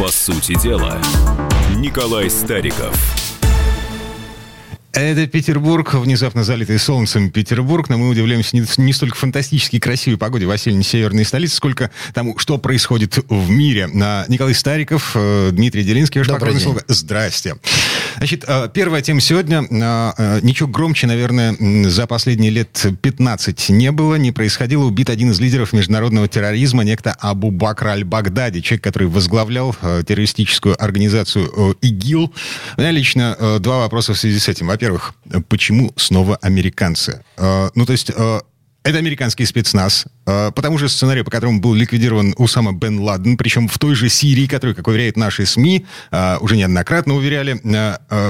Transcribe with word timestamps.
По 0.00 0.08
сути 0.10 0.58
дела, 0.58 0.98
Николай 1.76 2.30
Стариков. 2.30 2.96
Это 4.94 5.26
Петербург, 5.26 5.92
внезапно 5.92 6.42
залитый 6.42 6.78
солнцем 6.78 7.30
Петербург, 7.30 7.90
но 7.90 7.98
мы 7.98 8.08
удивляемся 8.08 8.56
не, 8.56 8.64
не 8.78 8.94
столько 8.94 9.16
фантастически 9.16 9.78
красивой 9.78 10.16
погоде 10.16 10.46
в 10.46 10.50
осенней 10.50 10.84
северной 10.84 11.26
столице, 11.26 11.54
сколько 11.56 11.90
тому, 12.14 12.38
что 12.38 12.56
происходит 12.56 13.18
в 13.28 13.50
мире. 13.50 13.90
Николай 13.92 14.54
Стариков, 14.54 15.10
э, 15.16 15.50
Дмитрий 15.52 15.84
Делинский, 15.84 16.20
ваш 16.20 16.28
Добрый 16.28 16.54
день. 16.54 16.62
Слуга. 16.62 16.80
Здрасте. 16.88 17.56
Значит, 18.20 18.44
э, 18.46 18.68
первая 18.74 19.00
тема 19.00 19.22
сегодня. 19.22 19.62
Э, 19.70 20.40
ничего 20.42 20.68
громче, 20.68 21.06
наверное, 21.06 21.56
за 21.88 22.06
последние 22.06 22.50
лет 22.50 22.86
15 23.00 23.70
не 23.70 23.90
было, 23.92 24.16
не 24.16 24.30
происходило. 24.30 24.84
Убит 24.84 25.08
один 25.08 25.30
из 25.30 25.40
лидеров 25.40 25.72
международного 25.72 26.28
терроризма, 26.28 26.84
некто 26.84 27.16
Абу 27.18 27.50
Бакр 27.50 27.86
аль-Багдади, 27.86 28.60
человек, 28.60 28.84
который 28.84 29.08
возглавлял 29.08 29.74
террористическую 30.06 30.76
организацию 30.78 31.78
ИГИЛ. 31.80 32.30
У 32.76 32.80
меня 32.82 32.90
лично 32.90 33.58
два 33.58 33.78
вопроса 33.78 34.12
в 34.12 34.18
связи 34.18 34.38
с 34.38 34.50
этим 34.50 34.66
во-первых, 34.66 35.14
почему 35.48 35.90
снова 35.96 36.36
американцы? 36.42 37.24
Э, 37.38 37.70
ну, 37.74 37.86
то 37.86 37.92
есть... 37.92 38.12
Э, 38.82 38.88
это 38.88 38.98
американский 38.98 39.44
спецназ, 39.46 40.06
э, 40.26 40.50
по 40.52 40.62
тому 40.62 40.78
же 40.78 40.88
сценарию, 40.88 41.24
по 41.24 41.30
которому 41.30 41.60
был 41.60 41.74
ликвидирован 41.74 42.34
Усама 42.36 42.72
бен 42.72 43.00
Ладен, 43.00 43.36
причем 43.36 43.68
в 43.68 43.78
той 43.78 43.94
же 43.94 44.08
Сирии, 44.08 44.46
которую, 44.46 44.74
как 44.74 44.88
уверяют 44.88 45.16
наши 45.16 45.46
СМИ, 45.46 45.86
уже 46.40 46.56
неоднократно 46.56 47.14
уверяли, 47.14 47.60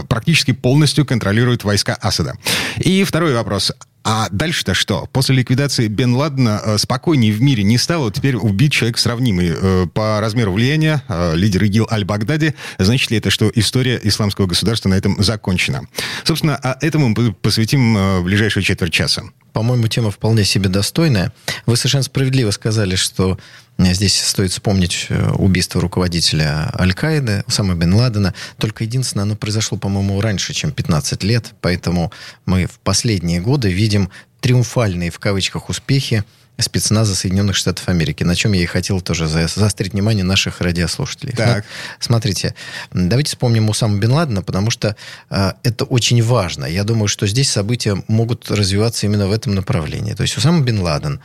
практически 0.08 0.52
полностью 0.52 1.04
контролируют 1.04 1.64
войска 1.64 1.96
Асада. 2.00 2.34
И 2.78 3.04
второй 3.04 3.34
вопрос. 3.34 3.72
А 4.02 4.28
дальше-то 4.30 4.72
что? 4.72 5.06
После 5.12 5.34
ликвидации 5.36 5.86
Бен 5.86 6.14
Ладена 6.14 6.60
э, 6.64 6.78
спокойнее 6.78 7.32
в 7.32 7.42
мире 7.42 7.62
не 7.62 7.76
стало. 7.76 8.10
Теперь 8.10 8.36
убит 8.36 8.72
человек 8.72 8.96
сравнимый 8.96 9.52
э, 9.54 9.86
по 9.92 10.20
размеру 10.20 10.52
влияния, 10.52 11.02
э, 11.08 11.34
лидер 11.36 11.64
ИГИЛ 11.64 11.88
Аль-Багдади. 11.90 12.54
Значит 12.78 13.10
ли 13.10 13.18
это, 13.18 13.30
что 13.30 13.50
история 13.54 14.00
исламского 14.02 14.46
государства 14.46 14.88
на 14.88 14.94
этом 14.94 15.22
закончена? 15.22 15.82
Собственно, 16.24 16.58
а 16.62 16.78
этому 16.80 17.08
мы 17.08 17.32
посвятим 17.32 18.24
ближайшую 18.24 18.62
четверть 18.62 18.92
часа. 18.92 19.22
По-моему, 19.52 19.88
тема 19.88 20.10
вполне 20.10 20.44
себе 20.44 20.68
достойная. 20.68 21.32
Вы 21.66 21.76
совершенно 21.76 22.04
справедливо 22.04 22.52
сказали, 22.52 22.94
что 22.96 23.38
Здесь 23.84 24.20
стоит 24.20 24.52
вспомнить 24.52 25.06
э, 25.08 25.30
убийство 25.32 25.80
руководителя 25.80 26.70
Аль-Каиды, 26.78 27.44
Усама 27.46 27.74
бен 27.74 27.94
Ладена. 27.94 28.34
Только 28.58 28.84
единственное, 28.84 29.22
оно 29.22 29.36
произошло, 29.36 29.78
по-моему, 29.78 30.20
раньше, 30.20 30.52
чем 30.52 30.72
15 30.72 31.22
лет. 31.22 31.54
Поэтому 31.60 32.12
мы 32.44 32.66
в 32.66 32.78
последние 32.80 33.40
годы 33.40 33.70
видим 33.70 34.10
триумфальные, 34.40 35.10
в 35.10 35.18
кавычках, 35.18 35.68
успехи 35.68 36.24
спецназа 36.58 37.14
Соединенных 37.14 37.56
Штатов 37.56 37.88
Америки, 37.88 38.22
на 38.22 38.36
чем 38.36 38.52
я 38.52 38.62
и 38.62 38.66
хотел 38.66 39.00
тоже 39.00 39.26
заострить 39.26 39.94
внимание 39.94 40.24
наших 40.24 40.60
радиослушателей. 40.60 41.32
Так. 41.32 41.64
Ну, 41.64 41.96
смотрите, 42.00 42.54
давайте 42.92 43.30
вспомним 43.30 43.70
Усама 43.70 43.98
бен 43.98 44.12
Ладена, 44.12 44.42
потому 44.42 44.70
что 44.70 44.94
э, 45.30 45.52
это 45.62 45.86
очень 45.86 46.22
важно. 46.22 46.66
Я 46.66 46.84
думаю, 46.84 47.08
что 47.08 47.26
здесь 47.26 47.50
события 47.50 48.02
могут 48.08 48.50
развиваться 48.50 49.06
именно 49.06 49.26
в 49.26 49.32
этом 49.32 49.54
направлении. 49.54 50.12
То 50.12 50.22
есть 50.22 50.36
Усама 50.36 50.60
бен 50.62 50.80
Ладен 50.80 51.14
Э, 51.18 51.22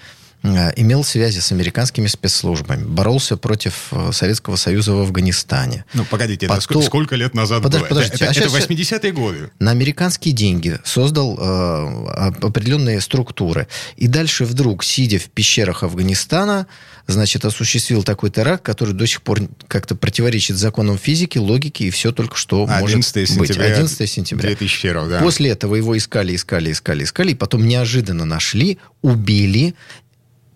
имел 0.75 1.03
связи 1.03 1.39
с 1.39 1.51
американскими 1.51 2.07
спецслужбами, 2.07 2.83
боролся 2.83 3.37
против 3.37 3.87
э, 3.91 4.11
Советского 4.11 4.55
Союза 4.55 4.93
в 4.93 5.01
Афганистане. 5.01 5.85
Ну, 5.93 6.05
погодите, 6.05 6.47
Потом... 6.47 6.57
это 6.57 6.63
сколько, 6.63 6.85
сколько 6.85 7.15
лет 7.15 7.33
назад 7.33 7.63
Подож, 7.63 7.81
было? 7.81 7.87
Подождите, 7.89 8.25
это, 8.25 8.39
а 8.39 8.45
это 8.45 8.57
80-е 8.57 9.11
годы. 9.11 9.51
На 9.59 9.71
американские 9.71 10.33
деньги 10.33 10.79
создал 10.83 11.37
э, 11.37 12.27
определенные 12.41 13.01
структуры. 13.01 13.67
И 13.95 14.07
дальше 14.07 14.45
вдруг, 14.45 14.83
сидя 14.83 15.19
в 15.19 15.25
пещерах 15.25 15.83
Афганистана, 15.83 16.67
значит, 17.07 17.45
осуществил 17.45 18.03
такой 18.03 18.31
теракт, 18.31 18.63
который 18.63 18.93
до 18.93 19.05
сих 19.05 19.21
пор 19.21 19.41
как-то 19.67 19.95
противоречит 19.95 20.57
законам 20.57 20.97
физики, 20.97 21.37
логики, 21.37 21.83
и 21.83 21.89
все 21.89 22.11
только 22.11 22.35
что 22.35 22.67
11 22.69 23.15
может 23.35 23.47
сентября 23.47 23.69
быть. 23.69 23.77
11 23.77 24.09
сентября. 24.09 24.49
2001, 24.49 25.09
да. 25.09 25.19
После 25.19 25.49
этого 25.51 25.75
его 25.75 25.97
искали, 25.97 26.35
искали, 26.35 26.71
искали, 26.71 27.03
искали, 27.03 27.31
и 27.31 27.35
потом 27.35 27.67
неожиданно 27.67 28.25
нашли, 28.25 28.79
убили, 29.01 29.75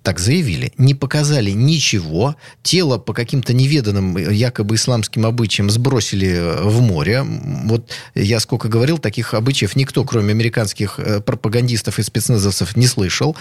так 0.03 0.19
заявили, 0.19 0.71
не 0.77 0.93
показали 0.93 1.51
ничего, 1.51 2.35
тело 2.63 2.97
по 2.97 3.13
каким-то 3.13 3.53
неведанным 3.53 4.17
якобы 4.17 4.75
исламским 4.75 5.25
обычаям 5.25 5.69
сбросили 5.69 6.29
э, 6.29 6.63
в 6.63 6.81
море. 6.81 7.23
Вот 7.23 7.89
я 8.15 8.39
сколько 8.39 8.69
говорил, 8.69 8.97
таких 8.97 9.33
обычаев 9.33 9.75
никто, 9.75 10.03
кроме 10.05 10.31
американских 10.31 10.99
э, 10.99 11.19
пропагандистов 11.19 11.99
и 11.99 12.03
спецназовцев, 12.03 12.77
не 12.77 12.87
слышал. 12.87 13.35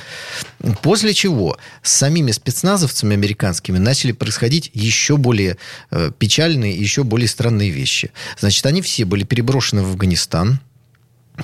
После 0.83 1.15
чего 1.15 1.57
с 1.83 1.93
самими 1.93 2.33
спецназовцами 2.33 3.15
американскими 3.15 3.79
начали 3.79 4.13
происходить 4.13 4.71
еще 4.75 5.17
более 5.17 5.59
э, 5.91 6.11
печальные, 6.19 6.77
еще 6.77 7.05
более 7.05 7.29
странные 7.29 7.71
вещи. 7.71 8.11
Значит, 8.39 8.67
они 8.67 8.83
все 8.83 9.05
были 9.05 9.23
переброшены 9.25 9.83
в 9.83 9.91
Афганистан, 9.91 10.61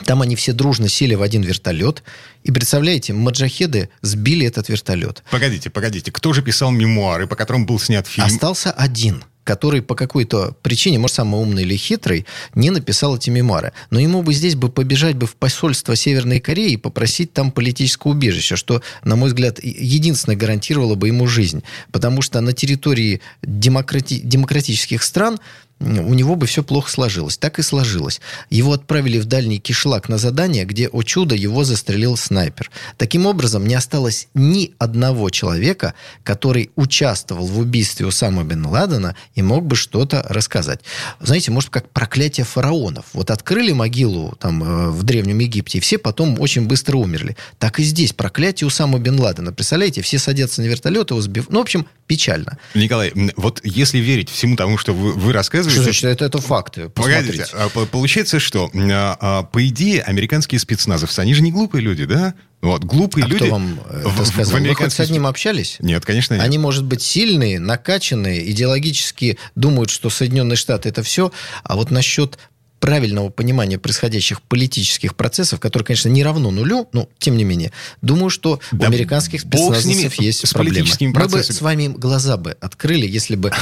там 0.05 0.22
они 0.22 0.37
все 0.37 0.53
дружно 0.53 0.88
сели 0.88 1.15
в 1.15 1.22
один 1.22 1.43
вертолет. 1.43 2.03
И 2.43 2.50
представляете, 2.50 3.12
маджахеды 3.12 3.88
сбили 4.03 4.47
этот 4.47 4.69
вертолет. 4.69 5.22
Погодите, 5.31 5.71
погодите. 5.71 6.12
Кто 6.12 6.32
же 6.32 6.43
писал 6.43 6.71
мемуары, 6.71 7.27
по 7.27 7.37
которым 7.37 7.66
был 7.66 7.78
снят 7.78 8.06
фильм? 8.06 8.27
Остался 8.27 8.71
один 8.71 9.25
который 9.44 9.82
по 9.82 9.94
какой-то 9.94 10.56
причине, 10.62 10.99
может, 10.99 11.16
самый 11.16 11.41
умный 11.41 11.62
или 11.62 11.77
хитрый, 11.77 12.27
не 12.55 12.71
написал 12.71 13.16
эти 13.16 13.31
мемуары. 13.31 13.72
Но 13.91 14.00
ему 14.00 14.22
бы 14.22 14.32
здесь 14.32 14.56
бы 14.56 14.71
побежать 14.71 15.16
бы 15.16 15.27
в 15.27 15.37
посольство 15.37 15.94
Северной 15.94 16.41
Кореи 16.41 16.72
и 16.72 16.76
попросить 16.76 17.32
там 17.32 17.53
политическое 17.53 18.09
убежище, 18.09 18.56
что, 18.56 18.82
на 19.05 19.16
мой 19.16 19.28
взгляд, 19.28 19.62
единственное 19.62 20.37
гарантировало 20.37 20.94
бы 20.94 21.09
ему 21.09 21.26
жизнь. 21.26 21.62
Потому 21.93 22.22
что 22.22 22.41
на 22.41 22.53
территории 22.53 23.21
демократи- 23.43 24.21
демократических 24.21 25.03
стран 25.03 25.38
у 25.84 26.15
него 26.15 26.37
бы 26.37 26.47
все 26.47 26.62
плохо 26.62 26.91
сложилось. 26.91 27.37
Так 27.37 27.59
и 27.59 27.62
сложилось. 27.62 28.21
Его 28.50 28.72
отправили 28.72 29.19
в 29.19 29.27
дальний 29.27 29.59
кишлак 29.59 30.09
на 30.09 30.19
задание, 30.19 30.65
где, 30.65 30.89
о 30.89 31.03
чудо, 31.03 31.34
его 31.34 31.65
застрелил 31.65 32.17
снайпер. 32.17 32.71
Таким 32.97 33.27
образом, 33.27 33.67
не 33.67 33.75
осталось 33.75 34.28
ни 34.34 34.73
одного 34.78 35.31
человека, 35.31 35.94
который 36.23 36.71
участвовал 36.77 37.47
в 37.47 37.59
убийстве 37.59 38.06
Усама 38.06 38.44
бен 38.44 38.67
Ладена 38.67 39.15
и 39.34 39.43
мог 39.43 39.67
бы 39.67 39.77
что-то 39.77 40.25
рассказать. 40.28 40.81
Знаете, 41.21 41.50
может, 41.50 41.71
как 41.71 41.91
проклятие 41.91 42.47
фараонов. 42.47 43.06
Вот 43.12 43.31
открыли 43.31 43.73
могилу 43.73 44.37
там 44.41 44.62
э, 44.62 44.91
в 44.91 45.03
Древнем 45.03 45.39
Египте, 45.39 45.78
и 45.78 45.81
все 45.81 45.99
потом 45.99 46.41
очень 46.41 46.67
быстро 46.67 46.97
умерли. 46.97 47.37
Так 47.59 47.78
и 47.78 47.83
здесь 47.83 48.12
проклятие 48.12 48.67
Усама 48.67 48.99
бен 48.99 49.19
Ладена. 49.21 49.53
Представляете, 49.53 50.03
все 50.03 50.19
садятся 50.19 50.62
на 50.62 50.67
вертолет, 50.67 51.11
его 51.11 51.21
сбив... 51.21 51.47
Ну, 51.50 51.59
в 51.59 51.62
общем, 51.62 51.87
печально. 52.06 52.59
Николай, 52.75 53.12
вот 53.37 53.61
если 53.65 53.99
верить 53.99 54.31
всему 54.31 54.56
тому, 54.56 54.78
что 54.78 54.93
вы, 54.93 55.12
вы 55.12 55.33
рассказываете, 55.33 55.74
что 55.75 55.83
значит, 55.85 56.05
это, 56.05 56.25
это 56.25 56.39
факты. 56.39 56.89
Погодите, 56.89 57.47
а, 57.53 57.69
получается, 57.69 58.39
что, 58.39 58.71
а, 58.75 59.17
а, 59.21 59.43
по 59.43 59.67
идее, 59.67 60.03
американские 60.03 60.59
спецназовцы, 60.59 61.21
они 61.21 61.35
же 61.35 61.43
не 61.43 61.53
глупые 61.53 61.83
люди, 61.83 62.05
да? 62.05 62.35
Вот, 62.61 62.83
глупые 62.83 63.25
а 63.25 63.29
люди... 63.29 63.45
кто 63.45 63.53
вам 63.53 63.79
это 63.91 64.25
сказал? 64.25 64.59
В 64.59 64.62
Вы 64.62 64.75
хоть 64.75 64.93
с 64.93 65.01
одним 65.01 65.27
общались? 65.27 65.77
Нет, 65.81 66.05
конечно, 66.07 66.35
нет. 66.35 66.43
Они, 66.43 66.57
может 66.57 66.85
быть, 66.85 67.03
сильные, 67.03 67.61
накачанные, 67.61 68.51
идеологически 68.51 69.39
думают, 69.55 69.91
что 69.91 70.09
Соединенные 70.09 70.57
Штаты 70.57 70.89
это 70.89 71.03
все, 71.03 71.31
а 71.62 71.77
вот 71.77 71.91
насчет 71.91 72.39
правильного 72.84 73.31
понимания 73.31 73.78
происходящих 73.78 74.43
политических 74.43 75.17
процессов, 75.17 75.59
которое, 75.59 75.87
конечно, 75.87 76.11
не 76.11 76.22
равно 76.22 76.50
нулю, 76.50 76.87
но 76.93 77.09
тем 77.19 77.34
не 77.39 77.43
менее, 77.43 77.72
думаю, 78.03 78.28
что 78.28 78.61
да 78.72 78.84
у 78.84 78.91
американских 78.91 79.41
спецназовцев 79.41 80.21
есть 80.21 80.47
с 80.47 80.53
проблемы. 80.53 80.91
Мы 81.00 81.28
бы 81.28 81.43
с 81.43 81.62
вами 81.62 81.87
глаза 81.87 82.37
бы 82.37 82.59
открыли, 82.61 83.06
если 83.06 83.37
бы 83.37 83.53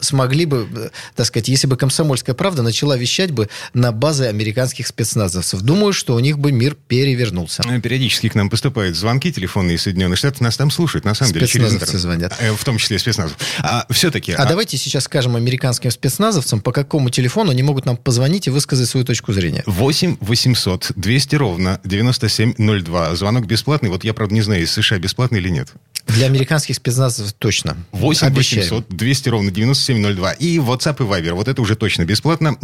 смогли 0.00 0.46
бы, 0.46 0.66
э, 0.74 0.88
так 1.16 1.26
сказать, 1.26 1.48
если 1.48 1.66
бы 1.66 1.76
комсомольская 1.76 2.34
правда 2.34 2.62
начала 2.62 2.96
вещать 2.96 3.30
бы 3.30 3.50
на 3.74 3.92
базы 3.92 4.24
американских 4.24 4.86
спецназовцев. 4.86 5.60
Думаю, 5.60 5.92
что 5.92 6.14
у 6.14 6.20
них 6.20 6.38
бы 6.38 6.50
мир 6.50 6.78
перевернулся. 6.88 7.62
Ну, 7.66 7.78
периодически 7.78 8.30
к 8.30 8.34
нам 8.34 8.48
поступают 8.48 8.96
звонки 8.96 9.30
телефонные 9.30 9.76
из 9.76 9.82
Соединенных 9.82 10.16
Штатов, 10.16 10.40
нас 10.40 10.56
там 10.56 10.70
слушают, 10.70 11.04
на 11.04 11.12
самом 11.12 11.34
деле. 11.34 11.46
Спецназовцы 11.46 11.98
звонят. 11.98 12.34
Э, 12.40 12.52
в 12.52 12.64
том 12.64 12.78
числе 12.78 12.98
спецназов. 12.98 13.36
А 13.58 13.84
все-таки... 13.90 14.32
А, 14.32 14.44
а 14.44 14.46
давайте 14.46 14.78
сейчас 14.78 15.04
скажем 15.04 15.36
американским 15.36 15.90
спецназовцам, 15.90 16.62
по 16.62 16.72
какому 16.72 17.10
телефону 17.10 17.50
они 17.50 17.62
могут 17.62 17.84
нам 17.84 17.98
позвонить 17.98 18.29
позвонить 18.30 18.46
и 18.46 18.50
высказать 18.50 18.88
свою 18.88 19.04
точку 19.04 19.32
зрения. 19.32 19.62
8 19.66 20.18
800 20.20 20.92
200 20.94 21.36
ровно 21.36 21.80
9702. 21.84 23.16
Звонок 23.16 23.46
бесплатный. 23.46 23.90
Вот 23.90 24.04
я, 24.04 24.14
правда, 24.14 24.34
не 24.34 24.42
знаю, 24.42 24.62
из 24.62 24.70
США 24.70 24.98
бесплатный 24.98 25.40
или 25.40 25.48
нет. 25.48 25.68
Для 26.06 26.26
американских 26.26 26.76
спецназов 26.76 27.32
точно. 27.32 27.76
8 27.92 28.26
Обещаем. 28.28 28.62
800 28.62 28.88
200 28.88 29.28
ровно 29.28 29.50
9702. 29.50 30.32
И 30.34 30.58
WhatsApp 30.58 30.96
и 31.00 31.08
Viber. 31.08 31.32
Вот 31.32 31.48
это 31.48 31.60
уже 31.60 31.74
точно 31.74 32.04
бесплатно. 32.04 32.56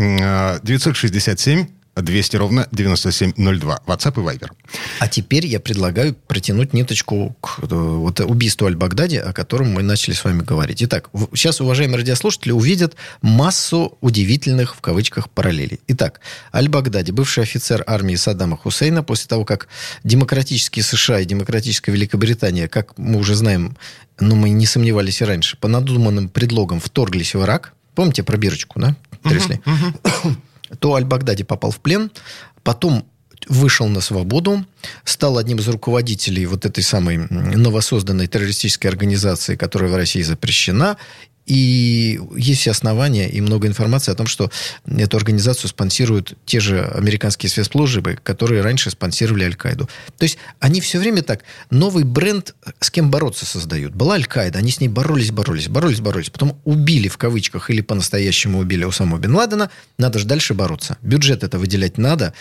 967 0.63 1.67
200 1.97 2.37
ровно 2.37 2.69
9702. 2.73 3.81
WhatsApp 3.87 4.21
и 4.21 4.37
Viber. 4.37 4.51
А 5.01 5.09
теперь 5.09 5.47
я 5.47 5.61
предлагаю 5.61 6.15
протянуть 6.15 6.75
ниточку 6.75 7.37
к 7.41 7.61
э, 7.63 7.67
вот, 7.75 8.21
убийству 8.21 8.67
Аль-Багдади, 8.67 9.17
о 9.17 9.33
котором 9.33 9.73
мы 9.73 9.83
начали 9.83 10.15
с 10.15 10.25
вами 10.25 10.43
говорить. 10.43 10.83
Итак, 10.83 11.11
сейчас 11.35 11.61
уважаемые 11.61 11.99
радиослушатели 11.99 12.53
увидят 12.53 12.97
массу 13.23 13.97
удивительных, 14.01 14.77
в 14.77 14.81
кавычках, 14.81 15.31
параллелей. 15.31 15.81
Итак, 15.89 16.21
Аль-Багдади, 16.53 17.13
бывший 17.13 17.45
офицер 17.45 17.83
армии 17.87 18.15
Саддама 18.15 18.57
Хусейна, 18.57 19.03
после 19.03 19.29
того, 19.29 19.45
как 19.45 19.69
демократические 20.05 20.83
США 20.83 21.21
и 21.21 21.25
демократическая 21.25 21.93
Великобритания, 21.93 22.69
как 22.69 22.99
мы 22.99 23.19
уже 23.19 23.35
знаем, 23.35 23.77
но 24.21 24.35
мы 24.35 24.51
не 24.51 24.67
сомневались 24.67 25.23
и 25.23 25.25
раньше, 25.25 25.57
по 25.57 25.69
надуманным 25.69 26.29
предлогам 26.29 26.81
вторглись 26.81 27.35
в 27.35 27.43
Ирак– 27.43 27.73
помните 27.97 28.23
про 28.23 28.37
бирочку, 28.37 28.79
да, 28.79 28.95
трясли, 29.25 29.61
то 30.79 30.95
Аль-Багдади 30.95 31.45
попал 31.45 31.71
в 31.71 31.81
плен, 31.81 32.11
потом 32.63 33.07
вышел 33.49 33.87
на 33.89 34.01
свободу, 34.01 34.65
стал 35.05 35.39
одним 35.39 35.59
из 35.59 35.69
руководителей 35.69 36.47
вот 36.47 36.67
этой 36.67 36.83
самой 36.83 37.19
новосозданной 37.31 38.27
террористической 38.27 38.91
организации, 38.91 39.57
которая 39.57 39.91
в 39.91 39.97
России 39.97 40.23
запрещена, 40.23 40.97
и 41.47 42.21
есть 42.37 42.67
основания 42.67 43.29
и 43.31 43.41
много 43.41 43.69
информации 43.69 44.13
о 44.13 44.17
том, 44.17 44.27
что 44.27 44.51
эту 44.87 45.17
организацию 45.17 45.71
спонсируют 45.71 46.35
те 46.45 46.59
же 46.61 46.83
американские 46.83 47.49
спецслужбы, 47.49 48.19
которые 48.23 48.63
раньше 48.63 48.91
спонсировали 48.91 49.45
Аль-Каиду. 49.45 49.89
То 50.19 50.25
есть 50.25 50.39
они 50.59 50.81
все 50.81 50.99
время 50.99 51.23
так 51.23 51.45
новый 51.71 52.05
бренд 52.05 52.55
с 52.81 52.91
кем 52.91 53.11
бороться 53.11 53.47
создают. 53.47 53.95
Была 53.95 54.15
Аль-Каида, 54.15 54.59
они 54.59 54.71
с 54.73 54.81
ней 54.81 54.89
боролись, 54.89 55.31
боролись, 55.31 55.69
боролись, 55.69 56.01
боролись. 56.01 56.31
Потом 56.31 56.59
убили 56.65 57.09
в 57.09 57.17
кавычках 57.17 57.71
или 57.71 57.81
по-настоящему 57.81 58.59
убили 58.59 58.85
Усаму 58.85 59.19
Бен 59.19 59.35
Ладена. 59.35 59.71
Надо 59.99 60.19
же 60.19 60.27
дальше 60.27 60.55
бороться. 60.55 60.99
Бюджет 61.01 61.45
это 61.45 61.59
выделять 61.59 61.97
надо 61.97 62.35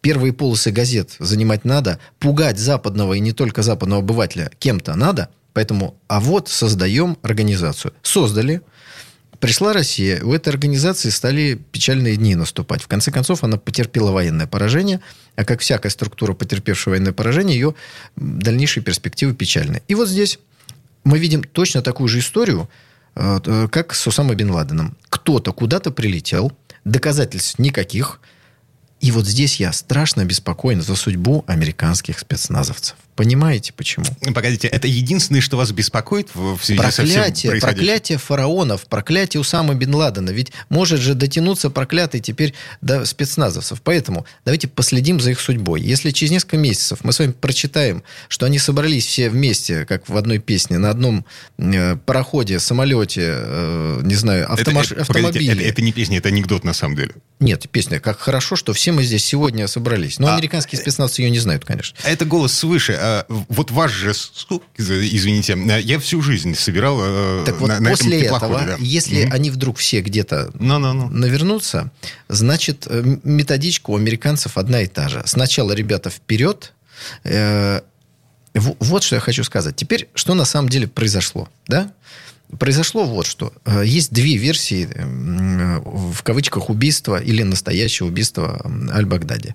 первые 0.00 0.32
полосы 0.32 0.70
газет 0.70 1.16
занимать 1.18 1.64
надо, 1.64 1.98
пугать 2.18 2.58
западного 2.58 3.14
и 3.14 3.20
не 3.20 3.32
только 3.32 3.62
западного 3.62 4.02
обывателя 4.02 4.50
кем-то 4.58 4.94
надо, 4.94 5.28
поэтому, 5.52 5.96
а 6.08 6.20
вот 6.20 6.48
создаем 6.48 7.18
организацию. 7.22 7.92
Создали, 8.02 8.62
пришла 9.40 9.72
Россия, 9.72 10.22
у 10.22 10.32
этой 10.32 10.50
организации 10.50 11.10
стали 11.10 11.60
печальные 11.72 12.16
дни 12.16 12.34
наступать. 12.34 12.82
В 12.82 12.88
конце 12.88 13.10
концов, 13.10 13.44
она 13.44 13.56
потерпела 13.56 14.12
военное 14.12 14.46
поражение, 14.46 15.00
а 15.36 15.44
как 15.44 15.60
всякая 15.60 15.90
структура, 15.90 16.32
потерпевшая 16.32 16.92
военное 16.92 17.12
поражение, 17.12 17.58
ее 17.58 17.74
дальнейшие 18.16 18.82
перспективы 18.82 19.34
печальны. 19.34 19.82
И 19.88 19.94
вот 19.94 20.08
здесь 20.08 20.38
мы 21.04 21.18
видим 21.18 21.42
точно 21.42 21.82
такую 21.82 22.08
же 22.08 22.20
историю, 22.20 22.68
э, 23.14 23.68
как 23.70 23.94
с 23.94 24.06
Усамой 24.06 24.36
Бен 24.36 24.50
Ладеном. 24.50 24.96
Кто-то 25.08 25.52
куда-то 25.52 25.90
прилетел, 25.90 26.52
доказательств 26.84 27.58
никаких– 27.58 28.20
и 29.00 29.10
вот 29.10 29.26
здесь 29.26 29.60
я 29.60 29.72
страшно 29.72 30.24
беспокоен 30.24 30.82
за 30.82 30.96
судьбу 30.96 31.44
американских 31.46 32.18
спецназовцев. 32.18 32.96
Понимаете, 33.18 33.72
почему? 33.72 34.06
Погодите, 34.32 34.68
это 34.68 34.86
единственное, 34.86 35.40
что 35.40 35.56
вас 35.56 35.72
беспокоит 35.72 36.28
в 36.34 36.60
связи 36.62 36.78
проклятие, 36.78 37.24
со 37.24 37.32
всем 37.34 37.58
Проклятие 37.58 38.16
фараонов, 38.16 38.86
проклятие 38.86 39.40
Усама 39.40 39.74
Бен 39.74 39.92
Ладена. 39.92 40.30
Ведь 40.30 40.52
может 40.68 41.00
же 41.00 41.14
дотянуться 41.14 41.68
проклятый 41.68 42.20
теперь 42.20 42.54
до 42.80 43.04
спецназовцев. 43.04 43.82
Поэтому 43.82 44.24
давайте 44.44 44.68
последим 44.68 45.18
за 45.18 45.32
их 45.32 45.40
судьбой. 45.40 45.80
Если 45.80 46.12
через 46.12 46.30
несколько 46.30 46.58
месяцев 46.58 47.00
мы 47.02 47.12
с 47.12 47.18
вами 47.18 47.32
прочитаем, 47.32 48.04
что 48.28 48.46
они 48.46 48.60
собрались 48.60 49.04
все 49.04 49.30
вместе, 49.30 49.84
как 49.84 50.08
в 50.08 50.16
одной 50.16 50.38
песне, 50.38 50.78
на 50.78 50.88
одном 50.88 51.24
э, 51.58 51.96
пароходе, 51.96 52.60
самолете, 52.60 53.32
э, 53.34 54.00
не 54.04 54.14
знаю, 54.14 54.52
автомаш... 54.52 54.92
это, 54.92 54.94
это, 54.94 55.02
автомобиле. 55.02 55.54
Это, 55.54 55.62
это 55.62 55.82
не 55.82 55.90
песня, 55.90 56.18
это 56.18 56.28
анекдот 56.28 56.62
на 56.62 56.72
самом 56.72 56.94
деле. 56.94 57.14
Нет, 57.40 57.68
песня. 57.68 57.98
Как 57.98 58.20
хорошо, 58.20 58.54
что 58.54 58.72
все 58.72 58.92
мы 58.92 59.02
здесь 59.02 59.24
сегодня 59.24 59.66
собрались. 59.66 60.20
Но 60.20 60.28
а, 60.28 60.34
американские 60.34 60.80
спецназовцы 60.80 61.22
ее 61.22 61.30
не 61.30 61.40
знают, 61.40 61.64
конечно. 61.64 61.96
Это 62.04 62.24
голос 62.24 62.52
свыше. 62.52 62.92
А, 63.08 63.26
вот 63.28 63.70
ваш 63.70 63.92
же, 63.92 64.12
извините, 64.76 65.58
я 65.80 65.98
всю 65.98 66.20
жизнь 66.20 66.54
собирал 66.54 66.98
э, 67.00 67.42
так 67.46 67.58
вот 67.58 67.68
на 67.68 67.90
после 67.90 68.22
этом 68.22 68.36
этого, 68.36 68.62
да. 68.66 68.76
если 68.78 69.24
mm-hmm. 69.24 69.32
они 69.32 69.50
вдруг 69.50 69.78
все 69.78 70.00
где-то 70.02 70.50
no, 70.54 70.78
no, 70.78 70.92
no. 70.92 71.08
навернутся, 71.08 71.90
значит, 72.28 72.86
э, 72.88 73.02
методичка 73.22 73.90
у 73.90 73.96
американцев 73.96 74.58
одна 74.58 74.82
и 74.82 74.86
та 74.86 75.08
же. 75.08 75.22
Сначала 75.24 75.72
ребята 75.72 76.10
вперед, 76.10 76.74
э, 77.24 77.80
вот 78.54 79.02
что 79.02 79.14
я 79.14 79.20
хочу 79.20 79.44
сказать. 79.44 79.76
Теперь, 79.76 80.08
что 80.14 80.34
на 80.34 80.44
самом 80.44 80.68
деле 80.68 80.86
произошло, 80.86 81.48
да? 81.66 81.92
Произошло 82.58 83.04
вот 83.04 83.26
что. 83.26 83.52
Э, 83.66 83.82
есть 83.84 84.10
две 84.10 84.36
версии, 84.36 84.88
в 85.84 86.22
кавычках, 86.22 86.70
убийства 86.70 87.20
или 87.20 87.42
настоящего 87.42 88.06
убийства 88.06 88.60
Аль-Багдади. 88.90 89.54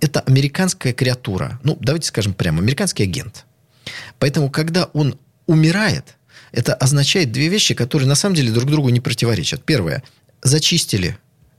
Это 0.00 0.20
американская 0.20 0.94
креатура. 0.94 1.60
Ну, 1.64 1.76
давайте 1.80 2.08
скажем 2.08 2.32
прямо, 2.32 2.60
американский 2.60 3.02
агент. 3.02 3.44
Поэтому, 4.18 4.50
когда 4.50 4.84
он 4.94 5.18
умирает, 5.46 6.16
это 6.52 6.74
означает 6.74 7.30
две 7.30 7.48
вещи, 7.48 7.74
которые 7.74 8.08
на 8.08 8.14
самом 8.14 8.36
деле 8.36 8.52
друг 8.52 8.70
другу 8.70 8.88
не 8.88 9.00
противоречат. 9.00 9.62
Первое. 9.64 10.02
Зачистили 10.42 11.18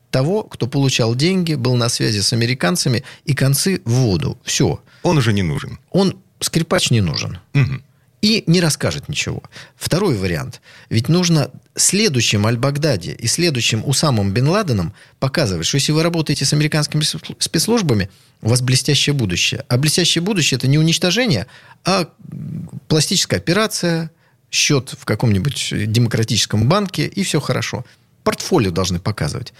того, 0.10 0.44
кто 0.44 0.66
получал 0.66 1.13
деньги, 1.16 1.54
был 1.54 1.75
на 1.75 1.89
связи 1.89 2.22
с 2.22 2.34
американцами, 2.34 3.04
и 3.24 3.36
концы 3.36 3.81
в 3.86 3.92
воду. 3.92 4.39
Все. 4.44 4.81
Он 5.04 5.18
уже 5.18 5.31
не 5.31 5.44
нужен. 5.44 5.80
Он, 5.92 6.19
скрипач, 6.39 6.89
не 6.89 7.01
нужен. 7.01 7.38
Угу 7.54 7.81
и 8.22 8.44
не 8.48 8.62
расскажет 8.62 9.10
ничего. 9.10 9.42
Второй 9.76 10.16
вариант. 10.16 10.62
Ведь 10.90 11.10
нужно 11.10 11.50
следующим 11.76 12.46
Аль-Багдади 12.46 13.12
и 13.12 13.28
следующим 13.28 13.84
Усамом 13.86 14.32
Бен 14.32 14.48
Ладеном 14.48 14.94
показывать, 15.20 15.66
что 15.66 15.76
если 15.76 15.92
вы 15.92 16.04
работаете 16.04 16.46
с 16.46 16.54
американскими 16.54 17.04
спецслужбами, 17.40 18.10
у 18.42 18.50
вас 18.50 18.62
блестящее 18.62 19.14
будущее. 19.14 19.66
А 19.68 19.78
блестящее 19.78 20.22
будущее– 20.22 20.58
это 20.60 20.68
не 20.68 20.78
уничтожение, 20.78 21.48
а 21.84 22.08
пластическая 22.88 23.40
операция, 23.40 24.12
счет 24.52 24.94
в 25.00 25.06
каком-нибудь 25.06 25.70
демократическом 25.92 26.68
банке, 26.68 27.08
и 27.08 27.24
все 27.24 27.40
хорошо. 27.40 27.86
Портфолио 28.24 28.72
должны 28.72 29.00
показывать. 29.00 29.54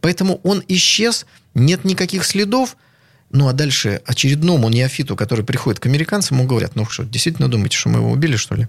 Поэтому 0.00 0.40
он 0.42 0.64
исчез, 0.68 1.26
нет 1.54 1.84
никаких 1.84 2.24
следов– 2.24 2.76
ну, 3.30 3.48
а 3.48 3.52
дальше 3.52 4.00
очередному 4.06 4.68
неофиту, 4.68 5.16
который 5.16 5.44
приходит 5.44 5.80
к 5.80 5.86
американцам, 5.86 6.38
ему 6.38 6.48
говорят, 6.48 6.76
ну 6.76 6.86
что, 6.86 7.04
действительно 7.04 7.48
думаете, 7.48 7.76
что 7.76 7.90
мы 7.90 7.98
его 7.98 8.10
убили, 8.10 8.36
что 8.36 8.54
ли? 8.54 8.68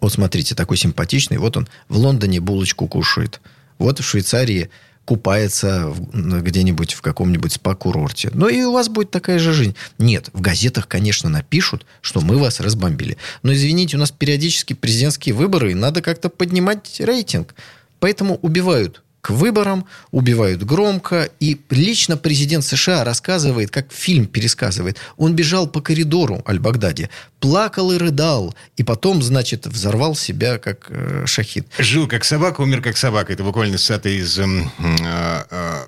Вот 0.00 0.12
смотрите, 0.12 0.54
такой 0.54 0.76
симпатичный. 0.76 1.38
Вот 1.38 1.56
он 1.56 1.68
в 1.88 1.96
Лондоне 1.96 2.40
булочку 2.40 2.86
кушает. 2.86 3.40
Вот 3.78 3.98
в 3.98 4.04
Швейцарии 4.04 4.70
купается 5.04 5.92
где-нибудь 6.12 6.92
в 6.92 7.00
каком-нибудь 7.00 7.52
спа-курорте. 7.52 8.30
Ну 8.32 8.48
и 8.48 8.62
у 8.62 8.72
вас 8.72 8.88
будет 8.88 9.10
такая 9.10 9.38
же 9.38 9.52
жизнь. 9.52 9.74
Нет, 9.98 10.28
в 10.34 10.40
газетах, 10.40 10.86
конечно, 10.86 11.28
напишут, 11.28 11.86
что 12.00 12.20
мы 12.20 12.36
вас 12.36 12.60
разбомбили. 12.60 13.16
Но, 13.42 13.52
извините, 13.52 13.96
у 13.96 14.00
нас 14.00 14.10
периодически 14.10 14.74
президентские 14.74 15.34
выборы, 15.34 15.72
и 15.72 15.74
надо 15.74 16.02
как-то 16.02 16.28
поднимать 16.28 17.00
рейтинг. 17.00 17.54
Поэтому 18.00 18.36
убивают 18.42 19.02
к 19.20 19.30
выборам, 19.30 19.86
убивают 20.10 20.62
громко. 20.62 21.28
И 21.40 21.60
лично 21.70 22.16
президент 22.16 22.64
США 22.64 23.04
рассказывает, 23.04 23.70
как 23.70 23.92
фильм 23.92 24.26
пересказывает. 24.26 24.98
Он 25.16 25.34
бежал 25.34 25.66
по 25.66 25.80
коридору 25.80 26.42
Аль-Багдади, 26.46 27.10
плакал 27.40 27.92
и 27.92 27.98
рыдал. 27.98 28.54
И 28.76 28.84
потом, 28.84 29.22
значит, 29.22 29.66
взорвал 29.66 30.14
себя 30.14 30.58
как 30.58 30.86
э, 30.90 31.24
шахид. 31.26 31.66
Жил 31.78 32.06
как 32.06 32.24
собака, 32.24 32.60
умер 32.60 32.82
как 32.82 32.96
собака. 32.96 33.32
Это 33.32 33.42
буквально 33.42 33.78
цитата 33.78 34.08
из 34.08 34.38
э, 34.38 34.44
э, 34.78 35.86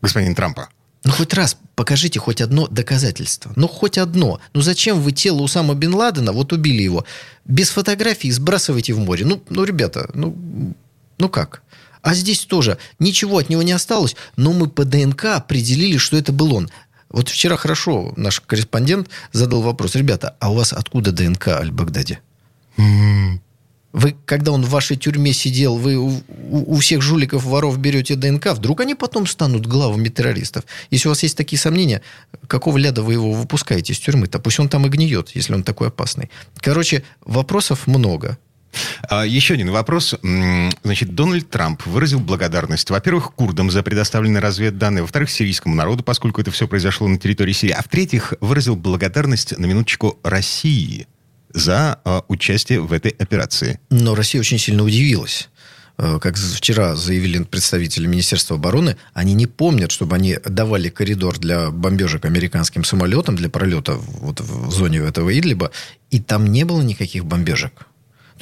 господина 0.00 0.34
Трампа. 0.34 0.68
Ну, 1.04 1.10
хоть 1.10 1.34
раз 1.34 1.56
покажите 1.74 2.20
хоть 2.20 2.40
одно 2.40 2.68
доказательство. 2.68 3.52
Ну, 3.56 3.66
хоть 3.66 3.98
одно. 3.98 4.40
Ну, 4.54 4.60
зачем 4.60 5.00
вы 5.00 5.12
тело 5.12 5.42
Усама 5.42 5.74
Бен 5.74 5.94
Ладена, 5.94 6.32
вот 6.32 6.52
убили 6.52 6.82
его, 6.82 7.04
без 7.44 7.70
фотографии 7.70 8.28
сбрасываете 8.30 8.92
в 8.92 8.98
море? 8.98 9.24
Ну, 9.24 9.42
ну 9.48 9.64
ребята, 9.64 10.08
ну, 10.14 10.36
ну 11.18 11.28
как? 11.28 11.62
А 12.02 12.14
здесь 12.14 12.44
тоже 12.44 12.78
ничего 12.98 13.38
от 13.38 13.48
него 13.48 13.62
не 13.62 13.72
осталось, 13.72 14.16
но 14.36 14.52
мы 14.52 14.68
по 14.68 14.84
ДНК 14.84 15.26
определили, 15.26 15.96
что 15.96 16.16
это 16.16 16.32
был 16.32 16.54
он. 16.54 16.68
Вот 17.08 17.28
вчера 17.28 17.56
хорошо 17.56 18.12
наш 18.16 18.40
корреспондент 18.40 19.08
задал 19.32 19.62
вопрос. 19.62 19.94
Ребята, 19.94 20.36
а 20.40 20.50
у 20.50 20.54
вас 20.54 20.72
откуда 20.72 21.12
ДНК 21.12 21.48
Аль-Багдади? 21.48 22.18
Вы, 23.92 24.16
когда 24.24 24.52
он 24.52 24.64
в 24.64 24.70
вашей 24.70 24.96
тюрьме 24.96 25.34
сидел, 25.34 25.76
вы 25.76 25.96
у, 25.98 26.22
у 26.48 26.76
всех 26.78 27.02
жуликов, 27.02 27.44
воров 27.44 27.78
берете 27.78 28.16
ДНК, 28.16 28.52
вдруг 28.52 28.80
они 28.80 28.94
потом 28.94 29.26
станут 29.26 29.66
главами 29.66 30.08
террористов. 30.08 30.64
Если 30.90 31.08
у 31.08 31.10
вас 31.10 31.22
есть 31.22 31.36
такие 31.36 31.60
сомнения, 31.60 32.00
какого 32.46 32.78
ляда 32.78 33.02
вы 33.02 33.12
его 33.12 33.32
выпускаете 33.32 33.92
из 33.92 33.98
тюрьмы-то? 33.98 34.38
Пусть 34.38 34.58
он 34.60 34.70
там 34.70 34.86
и 34.86 34.88
гниет, 34.88 35.32
если 35.34 35.52
он 35.52 35.62
такой 35.62 35.88
опасный. 35.88 36.30
Короче, 36.60 37.04
вопросов 37.20 37.86
много. 37.86 38.38
А, 39.08 39.24
еще 39.26 39.54
один 39.54 39.70
вопрос. 39.70 40.14
Значит, 40.82 41.14
Дональд 41.14 41.48
Трамп 41.50 41.84
выразил 41.86 42.20
благодарность, 42.20 42.90
во-первых, 42.90 43.34
курдам 43.34 43.70
за 43.70 43.82
предоставленные 43.82 44.40
разведданные, 44.40 45.02
во-вторых, 45.02 45.30
сирийскому 45.30 45.74
народу, 45.74 46.02
поскольку 46.02 46.40
это 46.40 46.50
все 46.50 46.66
произошло 46.66 47.08
на 47.08 47.18
территории 47.18 47.52
Сирии, 47.52 47.72
а 47.72 47.82
в-третьих, 47.82 48.34
выразил 48.40 48.76
благодарность, 48.76 49.56
на 49.58 49.66
минуточку, 49.66 50.18
России 50.22 51.06
за 51.52 52.00
э, 52.04 52.20
участие 52.28 52.80
в 52.80 52.92
этой 52.92 53.10
операции. 53.10 53.80
Но 53.90 54.14
Россия 54.14 54.40
очень 54.40 54.58
сильно 54.58 54.82
удивилась 54.82 55.50
э, 55.98 56.18
как 56.20 56.36
вчера 56.36 56.96
заявили 56.96 57.42
представители 57.42 58.06
Министерства 58.06 58.56
обороны, 58.56 58.96
они 59.12 59.34
не 59.34 59.46
помнят, 59.46 59.90
чтобы 59.90 60.16
они 60.16 60.38
давали 60.44 60.88
коридор 60.88 61.38
для 61.38 61.70
бомбежек 61.70 62.24
американским 62.24 62.84
самолетам 62.84 63.36
для 63.36 63.50
пролета 63.50 63.96
вот 63.96 64.40
в 64.40 64.70
зоне 64.70 65.00
этого 65.00 65.38
Идлиба, 65.38 65.70
и 66.10 66.20
там 66.20 66.46
не 66.46 66.64
было 66.64 66.80
никаких 66.80 67.26
бомбежек. 67.26 67.86